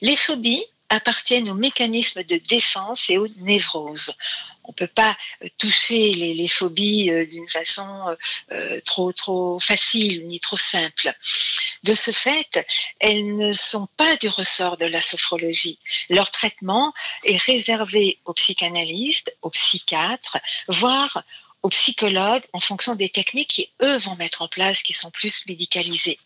Les 0.00 0.16
phobies 0.16 0.64
appartiennent 0.88 1.50
aux 1.50 1.54
mécanismes 1.54 2.22
de 2.22 2.40
défense 2.48 3.10
et 3.10 3.18
aux 3.18 3.28
névroses 3.40 4.14
on 4.64 4.72
peut 4.72 4.86
pas 4.86 5.16
euh, 5.42 5.48
toucher 5.58 6.12
les, 6.12 6.48
phobies 6.48 7.10
euh, 7.10 7.26
d'une 7.26 7.48
façon 7.48 8.16
euh, 8.50 8.80
trop 8.84 9.12
trop 9.12 9.58
facile 9.60 10.26
ni 10.26 10.40
trop 10.40 10.56
simple. 10.56 11.12
De 11.82 11.94
ce 11.94 12.10
fait, 12.10 12.64
elles 13.00 13.34
ne 13.36 13.52
sont 13.52 13.88
pas 13.96 14.16
du 14.16 14.28
ressort 14.28 14.76
de 14.76 14.86
la 14.86 15.00
sophrologie. 15.00 15.78
Leur 16.08 16.30
traitement 16.30 16.92
est 17.24 17.42
réservé 17.42 18.18
aux 18.24 18.34
psychanalystes, 18.34 19.34
aux 19.42 19.50
psychiatres, 19.50 20.38
voire 20.68 21.24
aux 21.62 21.68
psychologues 21.68 22.42
en 22.52 22.60
fonction 22.60 22.94
des 22.94 23.08
techniques 23.08 23.50
qui, 23.50 23.70
eux, 23.82 23.96
vont 23.98 24.16
mettre 24.16 24.42
en 24.42 24.48
place, 24.48 24.82
qui 24.82 24.94
sont 24.94 25.10
plus 25.10 25.46
médicalisées. 25.46 26.18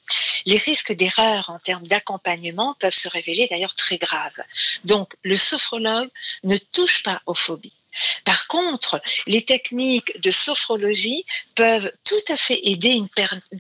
Les 0.47 0.57
risques 0.57 0.93
d'erreur 0.93 1.51
en 1.51 1.59
termes 1.59 1.87
d'accompagnement 1.87 2.75
peuvent 2.81 2.95
se 2.95 3.09
révéler 3.09 3.47
d'ailleurs 3.49 3.75
très 3.75 3.99
graves. 3.99 4.43
Donc, 4.85 5.15
le 5.23 5.37
sophrologue 5.37 6.11
ne 6.45 6.57
touche 6.57 7.03
pas 7.03 7.21
aux 7.27 7.35
phobies. 7.35 7.76
Par 8.25 8.47
contre, 8.47 9.01
les 9.27 9.45
techniques 9.45 10.21
de 10.21 10.31
sophrologie 10.31 11.25
peuvent 11.55 11.93
tout 12.05 12.15
à 12.29 12.37
fait 12.37 12.61
aider 12.65 12.93
une, 12.93 13.09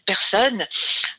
personne 0.05 0.67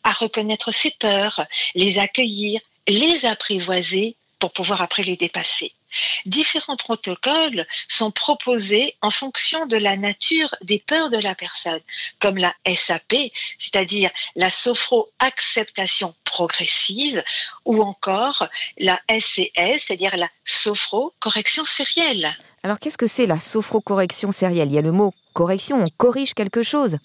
à 0.03 0.11
reconnaître 0.11 0.71
ses 0.71 0.91
peurs, 0.91 1.45
les 1.75 1.99
accueillir, 1.99 2.61
les 2.87 3.25
apprivoiser 3.25 4.15
pour 4.39 4.53
pouvoir 4.53 4.81
après 4.81 5.03
les 5.03 5.17
dépasser. 5.17 5.73
Différents 6.25 6.75
protocoles 6.75 7.65
sont 7.87 8.11
proposés 8.11 8.95
en 9.01 9.09
fonction 9.09 9.65
de 9.65 9.77
la 9.77 9.95
nature 9.95 10.53
des 10.61 10.79
peurs 10.79 11.09
de 11.09 11.17
la 11.17 11.33
personne, 11.33 11.81
comme 12.19 12.37
la 12.37 12.53
SAP, 12.65 13.13
c'est-à-dire 13.57 14.11
la 14.35 14.49
sophro-acceptation 14.49 16.13
progressive, 16.25 17.23
ou 17.65 17.81
encore 17.81 18.47
la 18.77 18.99
SCS, 19.09 19.85
c'est-à-dire 19.85 20.17
la 20.17 20.29
sophro-correction 20.43 21.65
sérielle. 21.65 22.35
Alors 22.63 22.79
qu'est-ce 22.79 22.97
que 22.97 23.07
c'est 23.07 23.27
la 23.27 23.39
sophro-correction 23.39 24.31
sérielle 24.31 24.69
Il 24.69 24.75
y 24.75 24.77
a 24.77 24.81
le 24.81 24.91
mot 24.91 25.13
correction, 25.33 25.83
on 25.83 25.89
corrige 25.97 26.33
quelque 26.33 26.63
chose. 26.63 26.97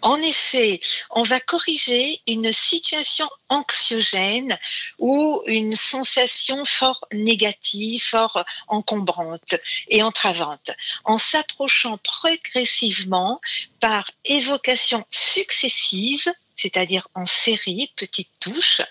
En 0.00 0.16
effet, 0.22 0.80
on 1.10 1.22
va 1.22 1.40
corriger 1.40 2.20
une 2.28 2.52
situation 2.52 3.28
anxiogène 3.48 4.56
ou 4.98 5.42
une 5.46 5.74
sensation 5.74 6.64
fort 6.64 7.04
négative, 7.12 8.02
fort 8.02 8.44
encombrante 8.68 9.56
et 9.88 10.02
entravante, 10.02 10.70
en 11.04 11.18
s'approchant 11.18 11.98
progressivement 11.98 13.40
par 13.80 14.08
évocation 14.24 15.04
successive 15.10 16.32
c'est-à-dire 16.58 17.08
en 17.14 17.24
série, 17.24 17.90
petite 17.96 18.28
touche, 18.40 18.82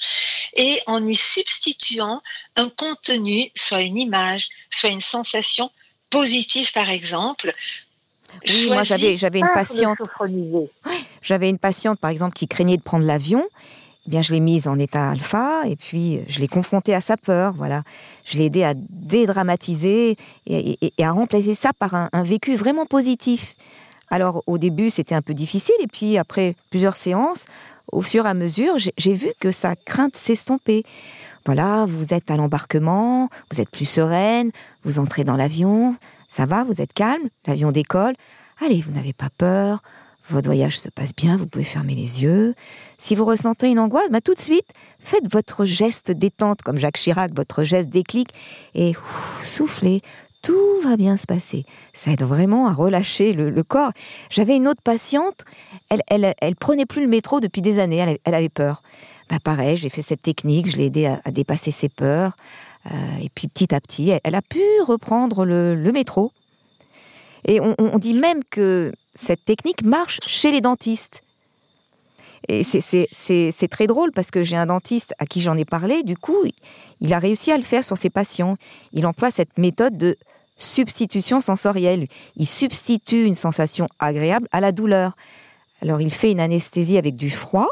et 0.56 0.82
en 0.88 1.06
y 1.06 1.15
substituant 1.15 2.21
un 2.56 2.69
contenu, 2.69 3.51
soit 3.56 3.82
une 3.82 3.97
image, 3.97 4.49
soit 4.71 4.89
une 4.89 5.01
sensation 5.01 5.69
positive 6.10 6.71
par 6.71 6.89
exemple, 6.89 7.53
oui, 8.47 8.67
moi 8.67 8.84
j'avais 8.84 9.15
j'avais 9.17 9.39
une 9.39 9.49
patiente. 9.53 9.97
j'avais 11.21 11.49
une 11.49 11.58
patiente 11.58 11.99
par 11.99 12.12
exemple 12.12 12.34
qui 12.36 12.47
craignait 12.47 12.77
de 12.77 12.82
prendre 12.82 13.06
l'avion. 13.06 13.47
Eh 14.06 14.10
bien, 14.10 14.21
je 14.21 14.32
l'ai 14.32 14.39
mise 14.39 14.69
en 14.69 14.80
état 14.80 15.10
alpha 15.10 15.67
et 15.67 15.75
puis 15.75 16.21
je 16.30 16.39
l'ai 16.39 16.47
confrontée 16.47 16.95
à 16.95 17.01
sa 17.01 17.17
peur. 17.17 17.53
Voilà, 17.58 17.84
je 18.23 18.38
l'ai 18.38 18.45
aidée 18.45 18.63
à 18.63 18.73
dédramatiser 18.73 20.15
et, 20.45 20.93
à 21.01 21.12
remplacer 21.12 21.53
ça 21.53 21.71
par 21.77 21.93
un, 21.93 22.23
vécu 22.23 22.56
vraiment 22.56 22.86
positif. 22.86 23.56
Alors 24.10 24.43
au 24.48 24.58
début 24.58 24.89
c'était 24.89 25.15
un 25.15 25.22
peu 25.22 25.34
difficile 25.34 25.76
et 25.82 25.88
puis 25.88 26.17
après 26.17 26.56
plusieurs 26.70 26.96
séances, 26.96 27.46
au 27.91 28.02
fur 28.02 28.26
et 28.26 28.30
à 28.30 28.34
mesure, 28.34 28.76
j'ai 28.78 29.13
vu 29.13 29.30
que 29.39 29.52
sa 29.52 29.76
crainte 29.76 30.15
s'estompait. 30.15 30.84
Voilà, 31.46 31.86
vous 31.86 32.13
êtes 32.13 32.30
à 32.30 32.36
l'embarquement, 32.36 33.30
vous 33.52 33.62
êtes 33.62 33.70
plus 33.70 33.86
sereine, 33.86 34.52
vous 34.84 35.00
entrez 35.00 35.24
dans 35.24 35.38
l'avion, 35.38 35.96
ça 36.30 36.46
va, 36.46 36.65
vous 36.65 36.82
êtes 36.82 36.91
calme, 36.91 37.30
l'avion 37.46 37.72
décolle. 37.72 38.15
Allez, 38.60 38.82
vous 38.82 38.91
n'avez 38.91 39.13
pas 39.13 39.30
peur, 39.38 39.82
votre 40.30 40.48
voyage 40.48 40.78
se 40.78 40.89
passe 40.89 41.15
bien, 41.15 41.38
vous 41.38 41.48
pouvez 41.48 41.63
fermer 41.63 41.96
les 41.96 42.22
yeux. 42.22 42.54
Si 42.98 43.15
vous 43.15 43.24
ressentez 43.24 43.70
une 43.70 43.80
angoisse, 43.80 44.10
bah, 44.12 44.20
tout 44.20 44.34
de 44.34 44.39
suite, 44.39 44.67
faites 45.00 45.32
votre 45.32 45.63
geste 45.63 46.12
détente, 46.12 46.63
comme 46.63 46.78
Jacques 46.78 46.98
Chirac, 46.98 47.32
votre 47.34 47.63
geste 47.63 47.89
déclic, 47.89 48.30
et 48.76 48.93
soufflez. 49.41 50.02
Tout 50.48 50.82
va 50.82 50.96
bien 50.96 51.18
se 51.18 51.26
passer. 51.26 51.66
Ça 51.94 52.12
aide 52.12 52.24
vraiment 52.24 52.68
à 52.68 52.72
relâcher 52.72 53.34
le, 53.34 53.64
corps. 53.64 53.92
J'avais 54.30 54.56
une 54.56 54.70
autre 54.70 54.82
patiente, 54.82 55.44
elle, 55.90 56.34
elle, 56.40 56.56
prenait 56.56 56.86
plus 56.86 57.02
le 57.02 57.10
métro 57.10 57.42
depuis 57.42 57.62
des 57.62 57.80
années, 57.80 58.18
elle, 58.24 58.34
avait 58.34 58.48
peur. 58.48 58.82
Bah 59.30 59.40
pareil, 59.44 59.76
j'ai 59.76 59.90
fait 59.90 60.02
cette 60.02 60.22
technique, 60.22 60.72
je 60.72 60.78
l'ai 60.78 60.86
aidée 60.86 61.08
à, 61.08 61.32
dépasser 61.32 61.72
ses 61.72 61.90
peurs, 61.90 62.38
euh, 62.86 63.18
et 63.22 63.28
puis 63.28 63.50
petit 63.50 63.76
à 63.76 63.82
petit, 63.82 64.14
elle, 64.24 64.36
a 64.36 64.42
pu 64.42 64.62
reprendre 64.88 65.44
le, 65.44 65.92
métro. 65.92 66.32
Et 67.44 67.60
on, 67.60 67.98
dit 67.98 68.14
même 68.14 68.40
que 68.50 68.94
cette 69.16 69.44
technique 69.44 69.84
marche 69.84 70.20
chez 70.28 70.54
les 70.54 70.62
dentistes. 70.62 71.24
Et 72.48 72.64
c'est 72.64 73.68
très 73.70 73.88
drôle 73.88 74.14
parce 74.14 74.32
que 74.32 74.44
j'ai 74.44 74.56
un 74.56 74.68
dentiste 74.68 75.14
à 75.20 75.26
qui 75.26 75.42
j'en 75.42 75.58
ai 75.58 75.66
parlé, 75.66 76.04
du 76.04 76.16
coup, 76.16 76.38
il 77.02 77.14
a 77.14 77.20
réussi 77.20 77.52
à 77.52 77.58
le 77.58 77.64
faire 77.64 77.84
sur 77.84 77.98
ses 77.98 78.10
patients. 78.10 78.56
Il 78.94 79.06
emploie 79.06 79.30
cette 79.30 79.58
méthode 79.58 79.98
de 79.98 80.16
substitution 80.58 81.41
sensorielle. 81.41 82.08
Il 82.36 82.48
substitue 82.48 83.26
une 83.26 83.36
sensation 83.36 83.88
agréable 84.00 84.48
à 84.52 84.60
la 84.60 84.72
douleur. 84.72 85.15
Alors 85.82 86.02
il 86.02 86.12
fait 86.12 86.32
une 86.32 86.39
anesthésie 86.39 86.98
avec 86.98 87.15
du 87.15 87.30
froid. 87.30 87.70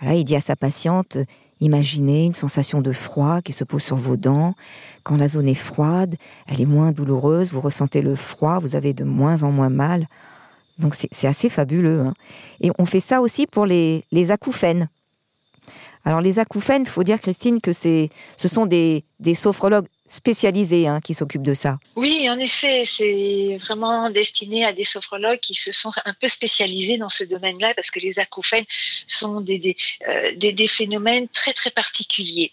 Voilà, 0.00 0.16
il 0.16 0.24
dit 0.24 0.36
à 0.36 0.40
sa 0.40 0.56
patiente, 0.56 1.18
Imaginez 1.60 2.26
une 2.26 2.34
sensation 2.34 2.80
de 2.80 2.92
froid 2.92 3.42
qui 3.42 3.52
se 3.52 3.64
pose 3.64 3.82
sur 3.82 3.96
vos 3.96 4.16
dents. 4.16 4.54
Quand 5.02 5.16
la 5.16 5.26
zone 5.26 5.48
est 5.48 5.54
froide, 5.54 6.14
elle 6.46 6.60
est 6.60 6.66
moins 6.66 6.92
douloureuse, 6.92 7.52
vous 7.52 7.60
ressentez 7.60 8.00
le 8.00 8.14
froid, 8.14 8.60
vous 8.60 8.76
avez 8.76 8.92
de 8.92 9.04
moins 9.04 9.42
en 9.42 9.50
moins 9.50 9.70
mal. 9.70 10.06
Donc 10.78 10.94
c'est 10.94 11.26
assez 11.26 11.48
fabuleux. 11.48 12.00
Hein. 12.00 12.14
Et 12.60 12.70
on 12.78 12.84
fait 12.84 13.00
ça 13.00 13.20
aussi 13.20 13.48
pour 13.48 13.66
les, 13.66 14.04
acouphènes. 14.30 14.88
Alors 16.04 16.20
les 16.20 16.38
acouphènes, 16.38 16.82
il 16.82 16.88
faut 16.88 17.02
dire 17.02 17.18
Christine 17.18 17.60
que 17.60 17.72
ce 17.72 18.08
sont 18.36 18.66
des, 18.66 19.04
des 19.18 19.34
sophrologues 19.34 19.88
spécialisés 20.08 20.86
hein, 20.86 21.00
qui 21.00 21.14
s'occupent 21.14 21.42
de 21.42 21.54
ça. 21.54 21.78
Oui, 21.96 22.28
en 22.30 22.38
effet, 22.38 22.84
c'est 22.84 23.58
vraiment 23.60 24.10
destiné 24.10 24.64
à 24.64 24.72
des 24.72 24.84
sophrologues 24.84 25.40
qui 25.40 25.54
se 25.54 25.72
sont 25.72 25.92
un 26.04 26.14
peu 26.14 26.28
spécialisés 26.28 26.98
dans 26.98 27.08
ce 27.08 27.24
domaine-là 27.24 27.74
parce 27.74 27.90
que 27.90 28.00
les 28.00 28.18
acouphènes 28.18 28.64
sont 29.06 29.40
des, 29.40 29.58
des, 29.58 29.76
euh, 30.08 30.66
phénomènes 30.66 31.28
très 31.28 31.52
très 31.52 31.70
particuliers. 31.70 32.52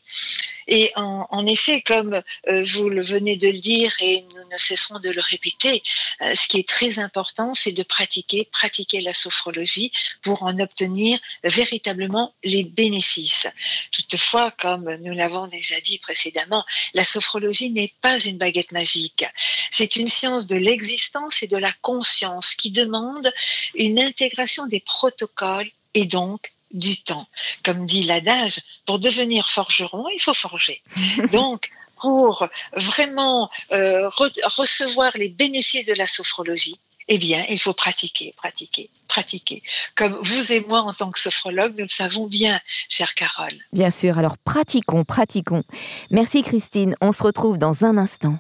Et 0.68 0.92
en, 0.96 1.28
en 1.30 1.46
effet, 1.46 1.82
comme 1.82 2.22
euh, 2.48 2.64
vous 2.64 2.90
le 2.90 3.02
venez 3.02 3.38
de 3.38 3.48
le 3.48 3.60
dire 3.60 3.94
et 4.02 4.24
nous 4.34 4.50
ne 4.52 4.58
cesserons 4.58 5.00
de 5.00 5.10
le 5.10 5.22
répéter, 5.22 5.84
euh, 6.22 6.34
ce 6.34 6.48
qui 6.48 6.60
est 6.60 6.68
très 6.68 6.98
important, 7.00 7.54
c'est 7.54 7.72
de 7.72 7.84
pratiquer, 7.84 8.50
pratiquer 8.52 9.02
la 9.02 9.14
sophrologie 9.14 9.92
pour 10.24 10.44
en 10.44 10.60
obtenir 10.60 11.20
véritablement 11.44 12.34
les 12.44 12.64
bénéfices. 12.64 13.48
Toutefois, 13.92 14.52
comme 14.52 14.96
nous 15.02 15.14
l'avons 15.14 15.48
déjà 15.48 15.80
dit 15.82 16.00
précédemment, 16.00 16.66
la 16.94 17.04
sophrologie 17.04 17.45
n'est 17.70 17.94
pas 18.02 18.20
une 18.20 18.38
baguette 18.38 18.72
magique. 18.72 19.26
C'est 19.72 19.96
une 19.96 20.08
science 20.08 20.48
de 20.48 20.56
l'existence 20.56 21.44
et 21.44 21.48
de 21.48 21.58
la 21.58 21.72
conscience 21.82 22.54
qui 22.56 22.72
demande 22.72 23.32
une 23.76 24.00
intégration 24.00 24.68
des 24.68 24.80
protocoles 24.80 25.70
et 25.94 26.06
donc 26.06 26.52
du 26.72 27.02
temps. 27.02 27.28
Comme 27.64 27.86
dit 27.86 28.04
l'adage, 28.04 28.60
pour 28.86 29.00
devenir 29.00 29.50
forgeron, 29.50 30.08
il 30.10 30.20
faut 30.22 30.34
forger. 30.34 30.82
Donc, 31.32 31.70
pour 32.02 32.48
vraiment 32.74 33.50
euh, 33.72 34.10
re- 34.10 34.56
recevoir 34.58 35.12
les 35.16 35.30
bénéfices 35.30 35.86
de 35.86 35.94
la 35.94 36.06
sophrologie, 36.06 36.80
eh 37.08 37.18
bien, 37.18 37.46
il 37.50 37.60
faut 37.60 37.74
pratiquer, 37.74 38.34
pratiquer, 38.36 38.90
pratiquer. 39.08 39.62
Comme 39.96 40.18
vous 40.22 40.52
et 40.52 40.66
moi, 40.68 40.82
en 40.82 40.94
tant 40.94 41.12
que 41.12 41.20
sophrologue, 41.20 41.74
nous 41.78 41.84
le 41.84 41.90
savons 41.90 42.28
bien, 42.28 42.60
chère 42.90 43.14
Carole. 43.14 43.54
Bien 43.74 43.92
sûr, 43.92 44.18
alors 44.18 44.38
pratiquons, 44.38 45.04
pratiquons. 45.04 45.64
Merci 46.10 46.42
Christine, 46.42 46.96
on 47.02 47.12
se 47.12 47.22
retrouve 47.22 47.58
dans 47.58 47.86
un 47.86 47.98
instant. 47.98 48.40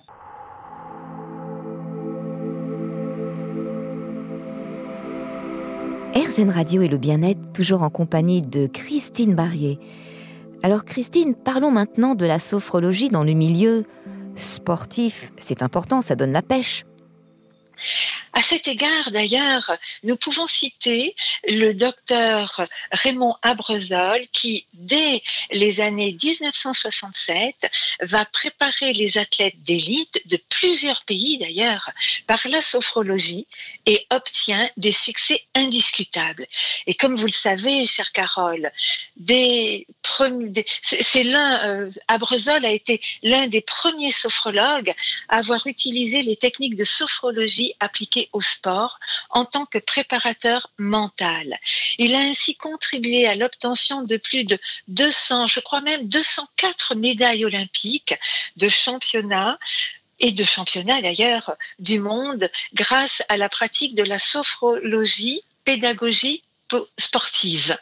RZN 6.15 6.49
Radio 6.49 6.81
et 6.81 6.87
le 6.87 6.97
bien-être, 6.97 7.53
toujours 7.53 7.83
en 7.83 7.89
compagnie 7.89 8.41
de 8.41 8.67
Christine 8.67 9.35
Barrier. 9.35 9.79
Alors 10.63 10.85
Christine, 10.85 11.35
parlons 11.35 11.71
maintenant 11.71 12.15
de 12.15 12.25
la 12.25 12.39
sophrologie 12.39 13.09
dans 13.09 13.23
le 13.23 13.33
milieu 13.33 13.83
sportif. 14.35 15.31
C'est 15.39 15.61
important, 15.61 16.01
ça 16.01 16.15
donne 16.15 16.31
la 16.31 16.41
pêche. 16.41 16.85
À 18.33 18.41
cet 18.41 18.67
égard, 18.67 19.11
d'ailleurs, 19.11 19.77
nous 20.03 20.17
pouvons 20.17 20.45
citer 20.45 21.15
le 21.47 21.73
docteur 21.73 22.65
Raymond 22.91 23.35
Abrezol 23.41 24.27
qui, 24.33 24.65
dès 24.73 25.23
les 25.51 25.79
années 25.79 26.17
1967, 26.21 27.55
va 28.01 28.25
préparer 28.25 28.91
les 28.91 29.17
athlètes 29.17 29.61
d'élite 29.63 30.21
de 30.25 30.37
plusieurs 30.49 31.05
pays, 31.05 31.37
d'ailleurs, 31.37 31.89
par 32.27 32.39
la 32.49 32.61
sophrologie 32.61 33.47
et 33.85 34.05
obtient 34.09 34.69
des 34.75 34.91
succès 34.91 35.41
indiscutables. 35.53 36.45
Et 36.87 36.93
comme 36.93 37.15
vous 37.15 37.27
le 37.27 37.31
savez, 37.31 37.85
chère 37.85 38.11
Carole, 38.11 38.71
des 39.15 39.87
c'est 40.81 41.23
l'un, 41.23 41.67
euh, 41.67 41.91
Abrezol 42.07 42.63
a 42.65 42.71
été 42.71 43.01
l'un 43.23 43.47
des 43.47 43.61
premiers 43.61 44.11
sophrologues 44.11 44.93
à 45.29 45.37
avoir 45.37 45.65
utilisé 45.67 46.21
les 46.21 46.35
techniques 46.35 46.75
de 46.75 46.83
sophrologie 46.83 47.64
appliquées 47.79 48.29
au 48.33 48.41
sport 48.41 48.99
en 49.29 49.45
tant 49.45 49.65
que 49.65 49.77
préparateur 49.77 50.69
mental. 50.77 51.57
Il 51.97 52.13
a 52.15 52.19
ainsi 52.19 52.55
contribué 52.55 53.27
à 53.27 53.35
l'obtention 53.35 54.01
de 54.01 54.17
plus 54.17 54.43
de 54.43 54.57
200, 54.89 55.47
je 55.47 55.59
crois 55.59 55.81
même 55.81 56.07
204 56.07 56.95
médailles 56.95 57.45
olympiques 57.45 58.15
de 58.57 58.69
championnats 58.69 59.57
et 60.19 60.31
de 60.31 60.43
championnats 60.43 61.01
d'ailleurs 61.01 61.55
du 61.79 61.99
monde 61.99 62.49
grâce 62.73 63.21
à 63.29 63.37
la 63.37 63.49
pratique 63.49 63.95
de 63.95 64.03
la 64.03 64.19
sophrologie 64.19 65.41
pédagogie 65.65 66.41
po- 66.67 66.87
sportive. 66.97 67.77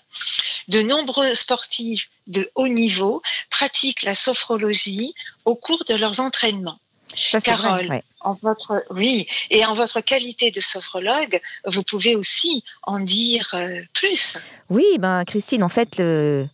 De 0.68 0.82
nombreux 0.82 1.34
sportifs 1.34 2.10
de 2.28 2.50
haut 2.56 2.70
niveau 2.70 3.22
pratiquent 3.50 4.04
la 4.04 4.16
sophrologie 4.16 5.14
au 5.46 5.56
cours 5.56 5.84
de 5.86 5.96
leurs 5.96 6.22
entraînements. 6.22 6.80
Ça, 7.16 7.40
c'est 7.40 7.52
vrai, 7.52 7.62
Carole, 7.70 7.88
ouais. 7.90 8.04
en 8.22 8.38
votre 8.42 8.84
oui 8.92 9.28
et 9.50 9.66
en 9.66 9.74
votre 9.74 10.02
qualité 10.02 10.52
de 10.52 10.60
sophrologue, 10.62 11.40
vous 11.66 11.84
pouvez 11.84 12.16
aussi 12.16 12.64
en 12.84 13.00
dire 13.00 13.50
euh, 13.54 13.82
plus. 13.94 14.38
Oui, 14.70 14.86
ben 15.00 15.24
Christine, 15.26 15.64
en 15.64 15.70
fait, 15.70 15.98
le- 15.98 16.48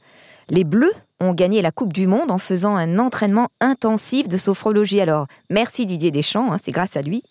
les 0.50 0.64
Bleus 0.64 0.94
ont 1.22 1.34
gagné 1.34 1.62
la 1.62 1.72
Coupe 1.72 1.92
du 1.94 2.08
Monde 2.08 2.32
en 2.32 2.38
faisant 2.38 2.76
un 2.78 2.98
entraînement 2.98 3.50
intensif 3.60 4.30
de 4.30 4.38
sophrologie. 4.38 5.02
Alors, 5.02 5.28
merci 5.50 5.86
Didier 5.86 6.12
Deschamps, 6.12 6.52
hein, 6.54 6.58
c'est 6.64 6.72
grâce 6.72 6.96
à 6.96 7.02
lui. 7.02 7.24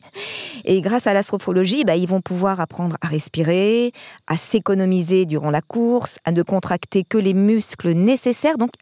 Et 0.65 0.81
grâce 0.83 1.07
à 1.07 1.15
la 1.15 1.23
sophrologie, 1.23 1.85
ben, 1.85 1.95
ils 1.95 2.07
vont 2.07 2.21
pouvoir 2.21 2.61
apprendre 2.61 2.97
à 3.01 3.07
respirer, 3.07 3.93
à 4.27 4.37
s'économiser 4.37 5.25
durant 5.25 5.51
la 5.51 5.63
course, 5.63 6.19
à 6.25 6.33
ne 6.33 6.43
contracter 6.43 7.03
que 7.03 7.17
les 7.19 7.33
muscles 7.35 7.93
nécessaires, 7.93 8.59
donc 8.59 8.73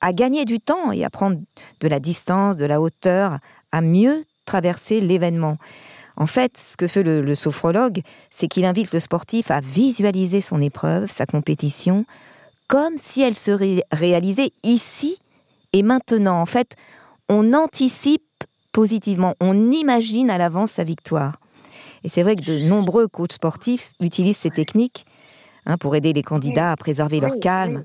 à 0.00 0.12
gagner 0.12 0.44
du 0.44 0.58
temps 0.60 0.92
et 0.92 1.04
à 1.04 1.10
prendre 1.10 1.38
de 1.80 1.88
la 1.88 1.98
distance, 2.00 2.56
de 2.56 2.64
la 2.64 2.80
hauteur, 2.80 3.38
à 3.72 3.80
mieux 3.80 4.24
traverser 4.44 5.00
l'événement. 5.00 5.56
En 6.16 6.26
fait, 6.26 6.56
ce 6.58 6.76
que 6.76 6.86
fait 6.86 7.02
le, 7.02 7.22
le 7.22 7.34
sophrologue, 7.34 8.02
c'est 8.30 8.48
qu'il 8.48 8.64
invite 8.64 8.92
le 8.92 9.00
sportif 9.00 9.50
à 9.50 9.60
visualiser 9.60 10.40
son 10.40 10.60
épreuve, 10.60 11.10
sa 11.10 11.26
compétition, 11.26 12.04
comme 12.68 12.96
si 12.96 13.22
elle 13.22 13.34
serait 13.34 13.82
réalisée 13.90 14.52
ici 14.62 15.18
et 15.72 15.82
maintenant. 15.82 16.40
En 16.40 16.46
fait, 16.46 16.76
on 17.28 17.52
anticipe 17.54 18.22
positivement, 18.72 19.34
on 19.40 19.70
imagine 19.70 20.30
à 20.30 20.38
l'avance 20.38 20.72
sa 20.72 20.84
victoire. 20.84 21.38
Et 22.04 22.08
c'est 22.08 22.22
vrai 22.22 22.36
que 22.36 22.44
de 22.44 22.58
nombreux 22.58 23.06
coachs 23.06 23.34
sportifs 23.34 23.92
utilisent 24.00 24.38
ces 24.38 24.50
techniques 24.50 25.06
hein, 25.66 25.78
pour 25.78 25.94
aider 25.94 26.12
les 26.12 26.22
candidats 26.22 26.72
à 26.72 26.76
préserver 26.76 27.20
leur 27.20 27.38
calme. 27.38 27.84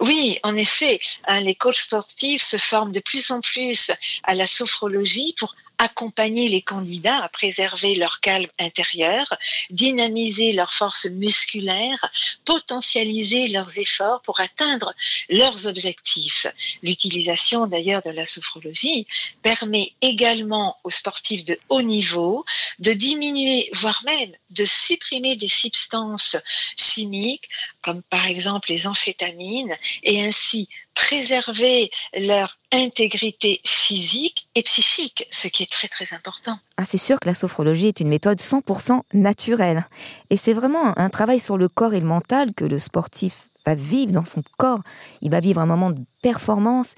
Oui, 0.00 0.38
en 0.42 0.56
effet, 0.56 1.00
hein, 1.24 1.40
les 1.40 1.54
coachs 1.54 1.76
sportifs 1.76 2.42
se 2.42 2.56
forment 2.56 2.92
de 2.92 3.00
plus 3.00 3.30
en 3.30 3.40
plus 3.40 3.90
à 4.22 4.34
la 4.34 4.46
sophrologie 4.46 5.34
pour 5.38 5.54
accompagner 5.78 6.48
les 6.48 6.62
candidats 6.62 7.22
à 7.22 7.28
préserver 7.28 7.94
leur 7.94 8.20
calme 8.20 8.48
intérieur, 8.58 9.36
dynamiser 9.70 10.52
leurs 10.52 10.72
forces 10.72 11.06
musculaires, 11.06 12.10
potentialiser 12.44 13.48
leurs 13.48 13.76
efforts 13.78 14.22
pour 14.22 14.40
atteindre 14.40 14.94
leurs 15.28 15.66
objectifs. 15.66 16.46
L'utilisation 16.82 17.66
d'ailleurs 17.66 18.02
de 18.02 18.10
la 18.10 18.26
sophrologie 18.26 19.06
permet 19.42 19.92
également 20.00 20.76
aux 20.84 20.90
sportifs 20.90 21.44
de 21.44 21.58
haut 21.68 21.82
niveau 21.82 22.44
de 22.78 22.92
diminuer, 22.92 23.70
voire 23.74 24.02
même 24.04 24.32
de 24.50 24.64
supprimer 24.64 25.36
des 25.36 25.48
substances 25.48 26.36
chimiques 26.76 27.48
comme 27.82 28.02
par 28.02 28.26
exemple 28.26 28.70
les 28.70 28.86
amphétamines 28.86 29.76
et 30.02 30.24
ainsi 30.24 30.68
préserver 30.96 31.90
leur 32.18 32.58
intégrité 32.72 33.60
physique 33.64 34.48
et 34.56 34.62
psychique, 34.62 35.28
ce 35.30 35.46
qui 35.46 35.62
est 35.62 35.70
très 35.70 35.88
très 35.88 36.12
important. 36.12 36.58
Ah, 36.78 36.84
c'est 36.84 36.98
sûr 36.98 37.20
que 37.20 37.28
la 37.28 37.34
sophrologie 37.34 37.86
est 37.86 38.00
une 38.00 38.08
méthode 38.08 38.38
100% 38.38 39.02
naturelle. 39.12 39.86
Et 40.30 40.36
c'est 40.36 40.54
vraiment 40.54 40.98
un 40.98 41.10
travail 41.10 41.38
sur 41.38 41.58
le 41.58 41.68
corps 41.68 41.94
et 41.94 42.00
le 42.00 42.06
mental 42.06 42.54
que 42.54 42.64
le 42.64 42.78
sportif 42.78 43.48
va 43.64 43.74
vivre 43.74 44.12
dans 44.12 44.24
son 44.24 44.42
corps. 44.56 44.80
Il 45.20 45.30
va 45.30 45.40
vivre 45.40 45.60
un 45.60 45.66
moment 45.66 45.90
de 45.90 46.00
performance 46.22 46.88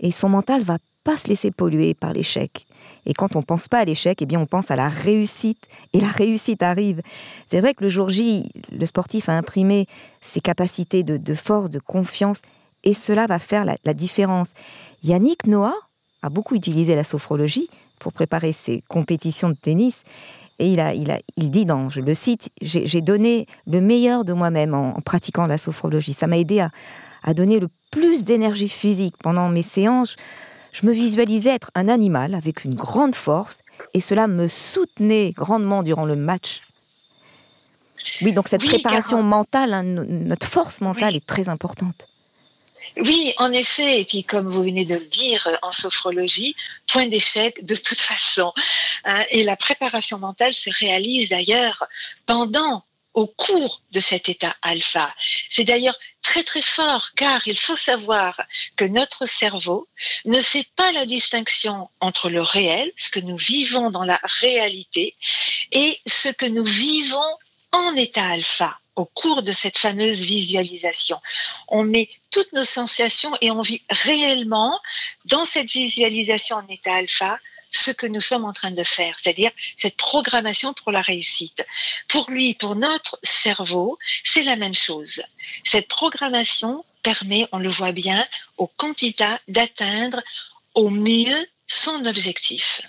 et 0.00 0.10
son 0.10 0.28
mental 0.28 0.62
va 0.62 0.78
pas 1.04 1.16
se 1.16 1.28
laisser 1.28 1.50
polluer 1.50 1.94
par 1.94 2.12
l'échec. 2.12 2.66
Et 3.06 3.14
quand 3.14 3.36
on 3.36 3.42
pense 3.42 3.68
pas 3.68 3.78
à 3.78 3.84
l'échec, 3.84 4.20
eh 4.20 4.26
bien 4.26 4.40
on 4.40 4.46
pense 4.46 4.70
à 4.70 4.76
la 4.76 4.88
réussite. 4.88 5.68
Et 5.92 6.00
la 6.00 6.08
réussite 6.08 6.62
arrive. 6.62 7.02
C'est 7.50 7.60
vrai 7.60 7.74
que 7.74 7.84
le 7.84 7.90
jour 7.90 8.08
J, 8.08 8.44
le 8.72 8.86
sportif 8.86 9.28
a 9.28 9.32
imprimé 9.32 9.86
ses 10.22 10.40
capacités 10.40 11.02
de, 11.02 11.18
de 11.18 11.34
force, 11.34 11.70
de 11.70 11.78
confiance, 11.78 12.38
et 12.84 12.94
cela 12.94 13.26
va 13.26 13.38
faire 13.38 13.64
la, 13.64 13.76
la 13.84 13.94
différence. 13.94 14.48
Yannick 15.02 15.46
Noah 15.46 15.74
a 16.22 16.30
beaucoup 16.30 16.54
utilisé 16.54 16.94
la 16.94 17.04
sophrologie 17.04 17.68
pour 17.98 18.12
préparer 18.12 18.52
ses 18.52 18.82
compétitions 18.88 19.50
de 19.50 19.54
tennis. 19.54 20.02
Et 20.58 20.70
il, 20.70 20.80
a, 20.80 20.94
il, 20.94 21.10
a, 21.10 21.18
il 21.36 21.50
dit, 21.50 21.66
dans, 21.66 21.88
je 21.88 22.00
le 22.00 22.14
cite, 22.14 22.50
j'ai 22.62 23.00
donné 23.00 23.46
le 23.66 23.80
meilleur 23.80 24.24
de 24.24 24.32
moi-même 24.32 24.72
en, 24.72 24.96
en, 24.96 25.00
pratiquant 25.00 25.46
la 25.46 25.58
sophrologie. 25.58 26.12
Ça 26.12 26.26
m'a 26.26 26.38
aidé 26.38 26.60
à, 26.60 26.70
à, 27.22 27.34
donner 27.34 27.58
le 27.58 27.68
plus 27.90 28.24
d'énergie 28.24 28.68
physique 28.68 29.16
pendant 29.20 29.48
mes 29.48 29.62
séances. 29.62 30.16
Je 30.72 30.86
me 30.86 30.92
visualisais 30.92 31.50
être 31.50 31.70
un 31.74 31.88
animal 31.88 32.34
avec 32.34 32.64
une 32.64 32.74
grande 32.74 33.14
force 33.14 33.58
et 33.94 34.00
cela 34.00 34.26
me 34.28 34.48
soutenait 34.48 35.32
grandement 35.32 35.82
durant 35.82 36.04
le 36.04 36.16
match. 36.16 36.62
Oui, 38.22 38.32
donc 38.32 38.48
cette 38.48 38.62
oui, 38.62 38.68
préparation 38.68 39.18
car... 39.18 39.26
mentale, 39.26 39.72
hein, 39.72 39.82
notre 39.82 40.46
force 40.46 40.80
mentale 40.80 41.12
oui. 41.12 41.16
est 41.16 41.26
très 41.26 41.48
importante. 41.48 42.06
Oui, 42.96 43.34
en 43.38 43.52
effet, 43.52 44.00
et 44.00 44.04
puis 44.04 44.24
comme 44.24 44.48
vous 44.48 44.62
venez 44.62 44.84
de 44.84 44.94
le 44.94 45.06
dire, 45.06 45.48
en 45.62 45.72
sophrologie, 45.72 46.54
point 46.86 47.06
d'échec 47.06 47.64
de 47.64 47.74
toute 47.74 48.00
façon. 48.00 48.52
Hein, 49.04 49.24
et 49.30 49.42
la 49.42 49.56
préparation 49.56 50.18
mentale 50.18 50.54
se 50.54 50.70
réalise 50.70 51.28
d'ailleurs 51.28 51.84
pendant 52.26 52.84
au 53.14 53.28
cours 53.28 53.80
de 53.92 54.00
cet 54.00 54.28
état 54.28 54.56
alpha. 54.60 55.14
C'est 55.48 55.64
d'ailleurs 55.64 55.96
très 56.20 56.42
très 56.42 56.62
fort 56.62 57.10
car 57.14 57.46
il 57.46 57.56
faut 57.56 57.76
savoir 57.76 58.40
que 58.76 58.84
notre 58.84 59.26
cerveau 59.26 59.86
ne 60.24 60.42
fait 60.42 60.66
pas 60.74 60.90
la 60.90 61.06
distinction 61.06 61.88
entre 62.00 62.28
le 62.28 62.42
réel, 62.42 62.90
ce 62.96 63.10
que 63.10 63.20
nous 63.20 63.36
vivons 63.36 63.90
dans 63.90 64.04
la 64.04 64.20
réalité, 64.24 65.14
et 65.70 66.00
ce 66.06 66.28
que 66.28 66.46
nous 66.46 66.64
vivons 66.64 67.38
en 67.70 67.94
état 67.94 68.26
alpha 68.26 68.78
au 68.96 69.04
cours 69.04 69.42
de 69.42 69.52
cette 69.52 69.78
fameuse 69.78 70.20
visualisation. 70.20 71.20
On 71.68 71.82
met 71.82 72.08
toutes 72.30 72.52
nos 72.52 72.64
sensations 72.64 73.36
et 73.40 73.50
on 73.50 73.60
vit 73.60 73.82
réellement 73.90 74.80
dans 75.24 75.44
cette 75.44 75.70
visualisation 75.70 76.56
en 76.56 76.66
état 76.68 76.94
alpha 76.94 77.38
ce 77.74 77.90
que 77.90 78.06
nous 78.06 78.20
sommes 78.20 78.44
en 78.44 78.52
train 78.52 78.70
de 78.70 78.84
faire, 78.84 79.18
c'est-à-dire 79.20 79.50
cette 79.78 79.96
programmation 79.96 80.72
pour 80.74 80.92
la 80.92 81.00
réussite. 81.00 81.66
Pour 82.08 82.30
lui, 82.30 82.54
pour 82.54 82.76
notre 82.76 83.18
cerveau, 83.22 83.98
c'est 84.22 84.44
la 84.44 84.56
même 84.56 84.74
chose. 84.74 85.22
Cette 85.64 85.88
programmation 85.88 86.84
permet, 87.02 87.48
on 87.52 87.58
le 87.58 87.68
voit 87.68 87.92
bien, 87.92 88.24
au 88.58 88.68
candidat 88.68 89.40
d'atteindre 89.48 90.22
au 90.74 90.88
mieux 90.88 91.46
son 91.66 92.04
objectif. 92.04 92.82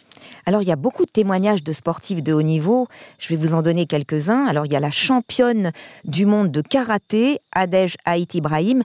Alors 0.45 0.61
il 0.61 0.67
y 0.67 0.71
a 0.71 0.75
beaucoup 0.75 1.05
de 1.05 1.11
témoignages 1.11 1.63
de 1.63 1.73
sportifs 1.73 2.23
de 2.23 2.33
haut 2.33 2.41
niveau, 2.41 2.87
je 3.19 3.29
vais 3.29 3.35
vous 3.35 3.53
en 3.53 3.61
donner 3.61 3.85
quelques-uns. 3.85 4.45
Alors 4.45 4.65
il 4.65 4.71
y 4.71 4.75
a 4.75 4.79
la 4.79 4.91
championne 4.91 5.71
du 6.03 6.25
monde 6.25 6.51
de 6.51 6.61
karaté, 6.61 7.39
Adej 7.51 7.97
Haït 8.05 8.33
Ibrahim. 8.35 8.83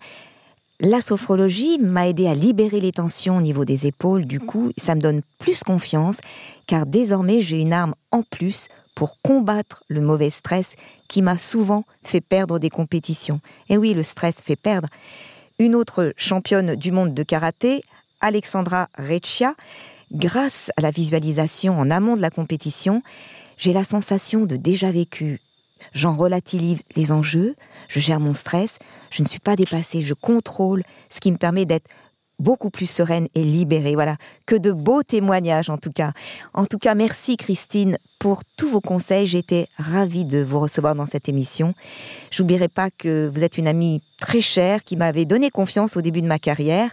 La 0.83 1.03
sophrologie 1.03 1.79
m'a 1.79 2.09
aidé 2.09 2.27
à 2.27 2.35
libérer 2.35 2.81
les 2.81 2.93
tensions 2.93 3.37
au 3.37 3.41
niveau 3.43 3.67
des 3.67 3.87
épaules, 3.87 4.25
du 4.25 4.41
coup, 4.41 4.73
ça 4.79 4.95
me 4.95 5.01
donne 5.03 5.21
plus 5.39 5.63
confiance, 5.63 6.21
car 6.67 6.87
désormais 6.87 7.43
j'ai 7.43 7.61
une 7.61 7.75
arme 7.75 7.95
en 8.11 8.23
plus 8.23 8.69
pour 8.95 9.21
combattre 9.21 9.85
le 9.89 10.01
mauvais 10.01 10.31
stress 10.31 10.77
qui 11.07 11.21
m'a 11.21 11.37
souvent 11.37 11.85
fait 12.03 12.23
perdre 12.23 12.59
des 12.59 12.71
compétitions. 12.71 13.41
Et 13.69 13.77
oui, 13.77 13.93
le 13.93 14.03
stress 14.03 14.37
fait 14.43 14.57
perdre. 14.57 14.89
Une 15.59 15.75
autre 15.75 16.15
championne 16.17 16.75
du 16.77 16.93
monde 16.93 17.13
de 17.13 17.23
karaté, 17.23 17.83
Alexandra 18.23 18.89
Reccia, 18.97 19.55
grâce 20.13 20.71
à 20.77 20.83
la 20.83 20.91
visualisation 20.91 21.79
en 21.79 21.91
amont 21.91 22.17
de 22.17 22.23
la 22.23 22.31
compétition, 22.31 23.03
j'ai 23.57 23.73
la 23.73 23.85
sensation 23.85 24.47
de 24.47 24.57
déjà 24.57 24.91
vécu 24.91 25.41
J'en 25.93 26.15
relativise 26.15 26.81
les 26.97 27.13
enjeux, 27.13 27.57
je 27.89 28.01
gère 28.01 28.21
mon 28.21 28.35
stress, 28.35 28.79
je 29.11 29.23
ne 29.23 29.29
suis 29.29 29.41
pas 29.41 29.57
dépassée, 29.57 30.03
je 30.03 30.15
contrôle, 30.15 30.83
ce 31.09 31.21
qui 31.21 31.33
me 31.33 31.37
permet 31.37 31.65
d'être 31.65 31.89
beaucoup 32.39 32.71
plus 32.71 32.89
sereine 32.89 33.29
et 33.35 33.45
libérée. 33.45 33.95
Voilà, 33.95 34.17
que 34.47 34.57
de 34.57 34.73
beaux 34.73 35.03
témoignages 35.03 35.69
en 35.69 35.77
tout 35.77 35.91
cas. 35.91 36.13
En 36.55 36.65
tout 36.65 36.79
cas, 36.79 36.95
merci 36.95 37.37
Christine 37.37 37.99
pour 38.19 38.43
tous 38.57 38.69
vos 38.69 38.81
conseils. 38.81 39.27
J'étais 39.27 39.67
ravie 39.77 40.25
de 40.25 40.43
vous 40.43 40.59
recevoir 40.59 40.95
dans 40.95 41.07
cette 41.07 41.29
émission. 41.29 41.75
J'oublierai 42.31 42.69
pas 42.69 42.91
que 42.91 43.31
vous 43.33 43.45
êtes 43.45 43.59
une 43.59 43.69
amie 43.69 44.01
très 44.19 44.41
chère 44.41 44.85
qui 44.85 44.97
m'avait 44.97 45.27
donné 45.27 45.51
confiance 45.51 45.97
au 45.97 46.01
début 46.01 46.23
de 46.23 46.27
ma 46.27 46.39
carrière. 46.39 46.91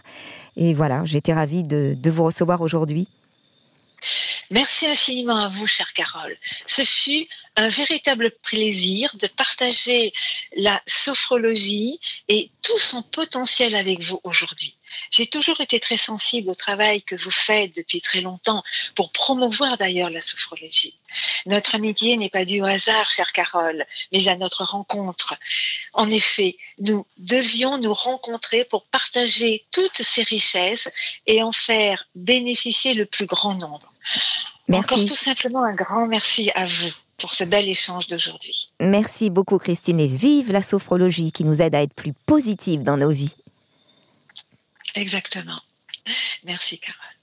Et 0.60 0.74
voilà, 0.74 1.04
j'étais 1.04 1.32
ravie 1.32 1.62
de, 1.62 1.96
vous 2.10 2.24
recevoir 2.24 2.60
aujourd'hui. 2.60 3.06
Merci 4.50 4.86
infiniment 4.86 5.36
à 5.36 5.48
vous, 5.48 5.68
chère 5.68 5.92
Carole. 5.92 6.36
Ce 6.66 6.82
fut 6.82 7.28
un 7.54 7.68
véritable 7.68 8.32
plaisir 8.42 9.14
de 9.20 9.28
partager 9.28 10.12
la 10.56 10.82
sophrologie 10.86 12.00
et 12.26 12.50
tout 12.62 12.78
son 12.78 13.02
potentiel 13.02 13.76
avec 13.76 14.00
vous 14.02 14.20
aujourd'hui. 14.24 14.77
J'ai 15.10 15.26
toujours 15.26 15.60
été 15.60 15.80
très 15.80 15.96
sensible 15.96 16.50
au 16.50 16.54
travail 16.54 17.02
que 17.02 17.16
vous 17.16 17.30
faites 17.30 17.74
depuis 17.74 18.00
très 18.00 18.20
longtemps 18.20 18.62
pour 18.94 19.12
promouvoir 19.12 19.76
d'ailleurs 19.76 20.10
la 20.10 20.20
sophrologie. 20.20 20.98
Notre 21.46 21.74
amitié 21.74 22.16
n'est 22.16 22.30
pas 22.30 22.44
due 22.44 22.60
au 22.60 22.66
hasard, 22.66 23.10
chère 23.10 23.32
Carole, 23.32 23.86
mais 24.12 24.28
à 24.28 24.36
notre 24.36 24.64
rencontre. 24.64 25.34
En 25.92 26.10
effet, 26.10 26.56
nous 26.78 27.06
devions 27.16 27.78
nous 27.78 27.94
rencontrer 27.94 28.64
pour 28.64 28.84
partager 28.84 29.64
toutes 29.70 30.02
ces 30.02 30.22
richesses 30.22 30.88
et 31.26 31.42
en 31.42 31.52
faire 31.52 32.08
bénéficier 32.14 32.94
le 32.94 33.06
plus 33.06 33.26
grand 33.26 33.54
nombre. 33.54 33.92
Merci. 34.68 34.94
Encore 34.94 35.04
tout 35.06 35.14
simplement 35.14 35.64
un 35.64 35.74
grand 35.74 36.06
merci 36.06 36.50
à 36.54 36.66
vous 36.66 36.92
pour 37.16 37.32
ce 37.32 37.44
bel 37.44 37.68
échange 37.68 38.06
d'aujourd'hui. 38.06 38.70
Merci 38.80 39.28
beaucoup 39.30 39.58
Christine 39.58 39.98
et 39.98 40.06
vive 40.06 40.52
la 40.52 40.62
sophrologie 40.62 41.32
qui 41.32 41.44
nous 41.44 41.60
aide 41.60 41.74
à 41.74 41.82
être 41.82 41.94
plus 41.94 42.12
positive 42.12 42.82
dans 42.82 42.96
nos 42.96 43.10
vies. 43.10 43.34
Exactement. 44.94 45.62
Merci 46.44 46.78
Carole. 46.78 47.17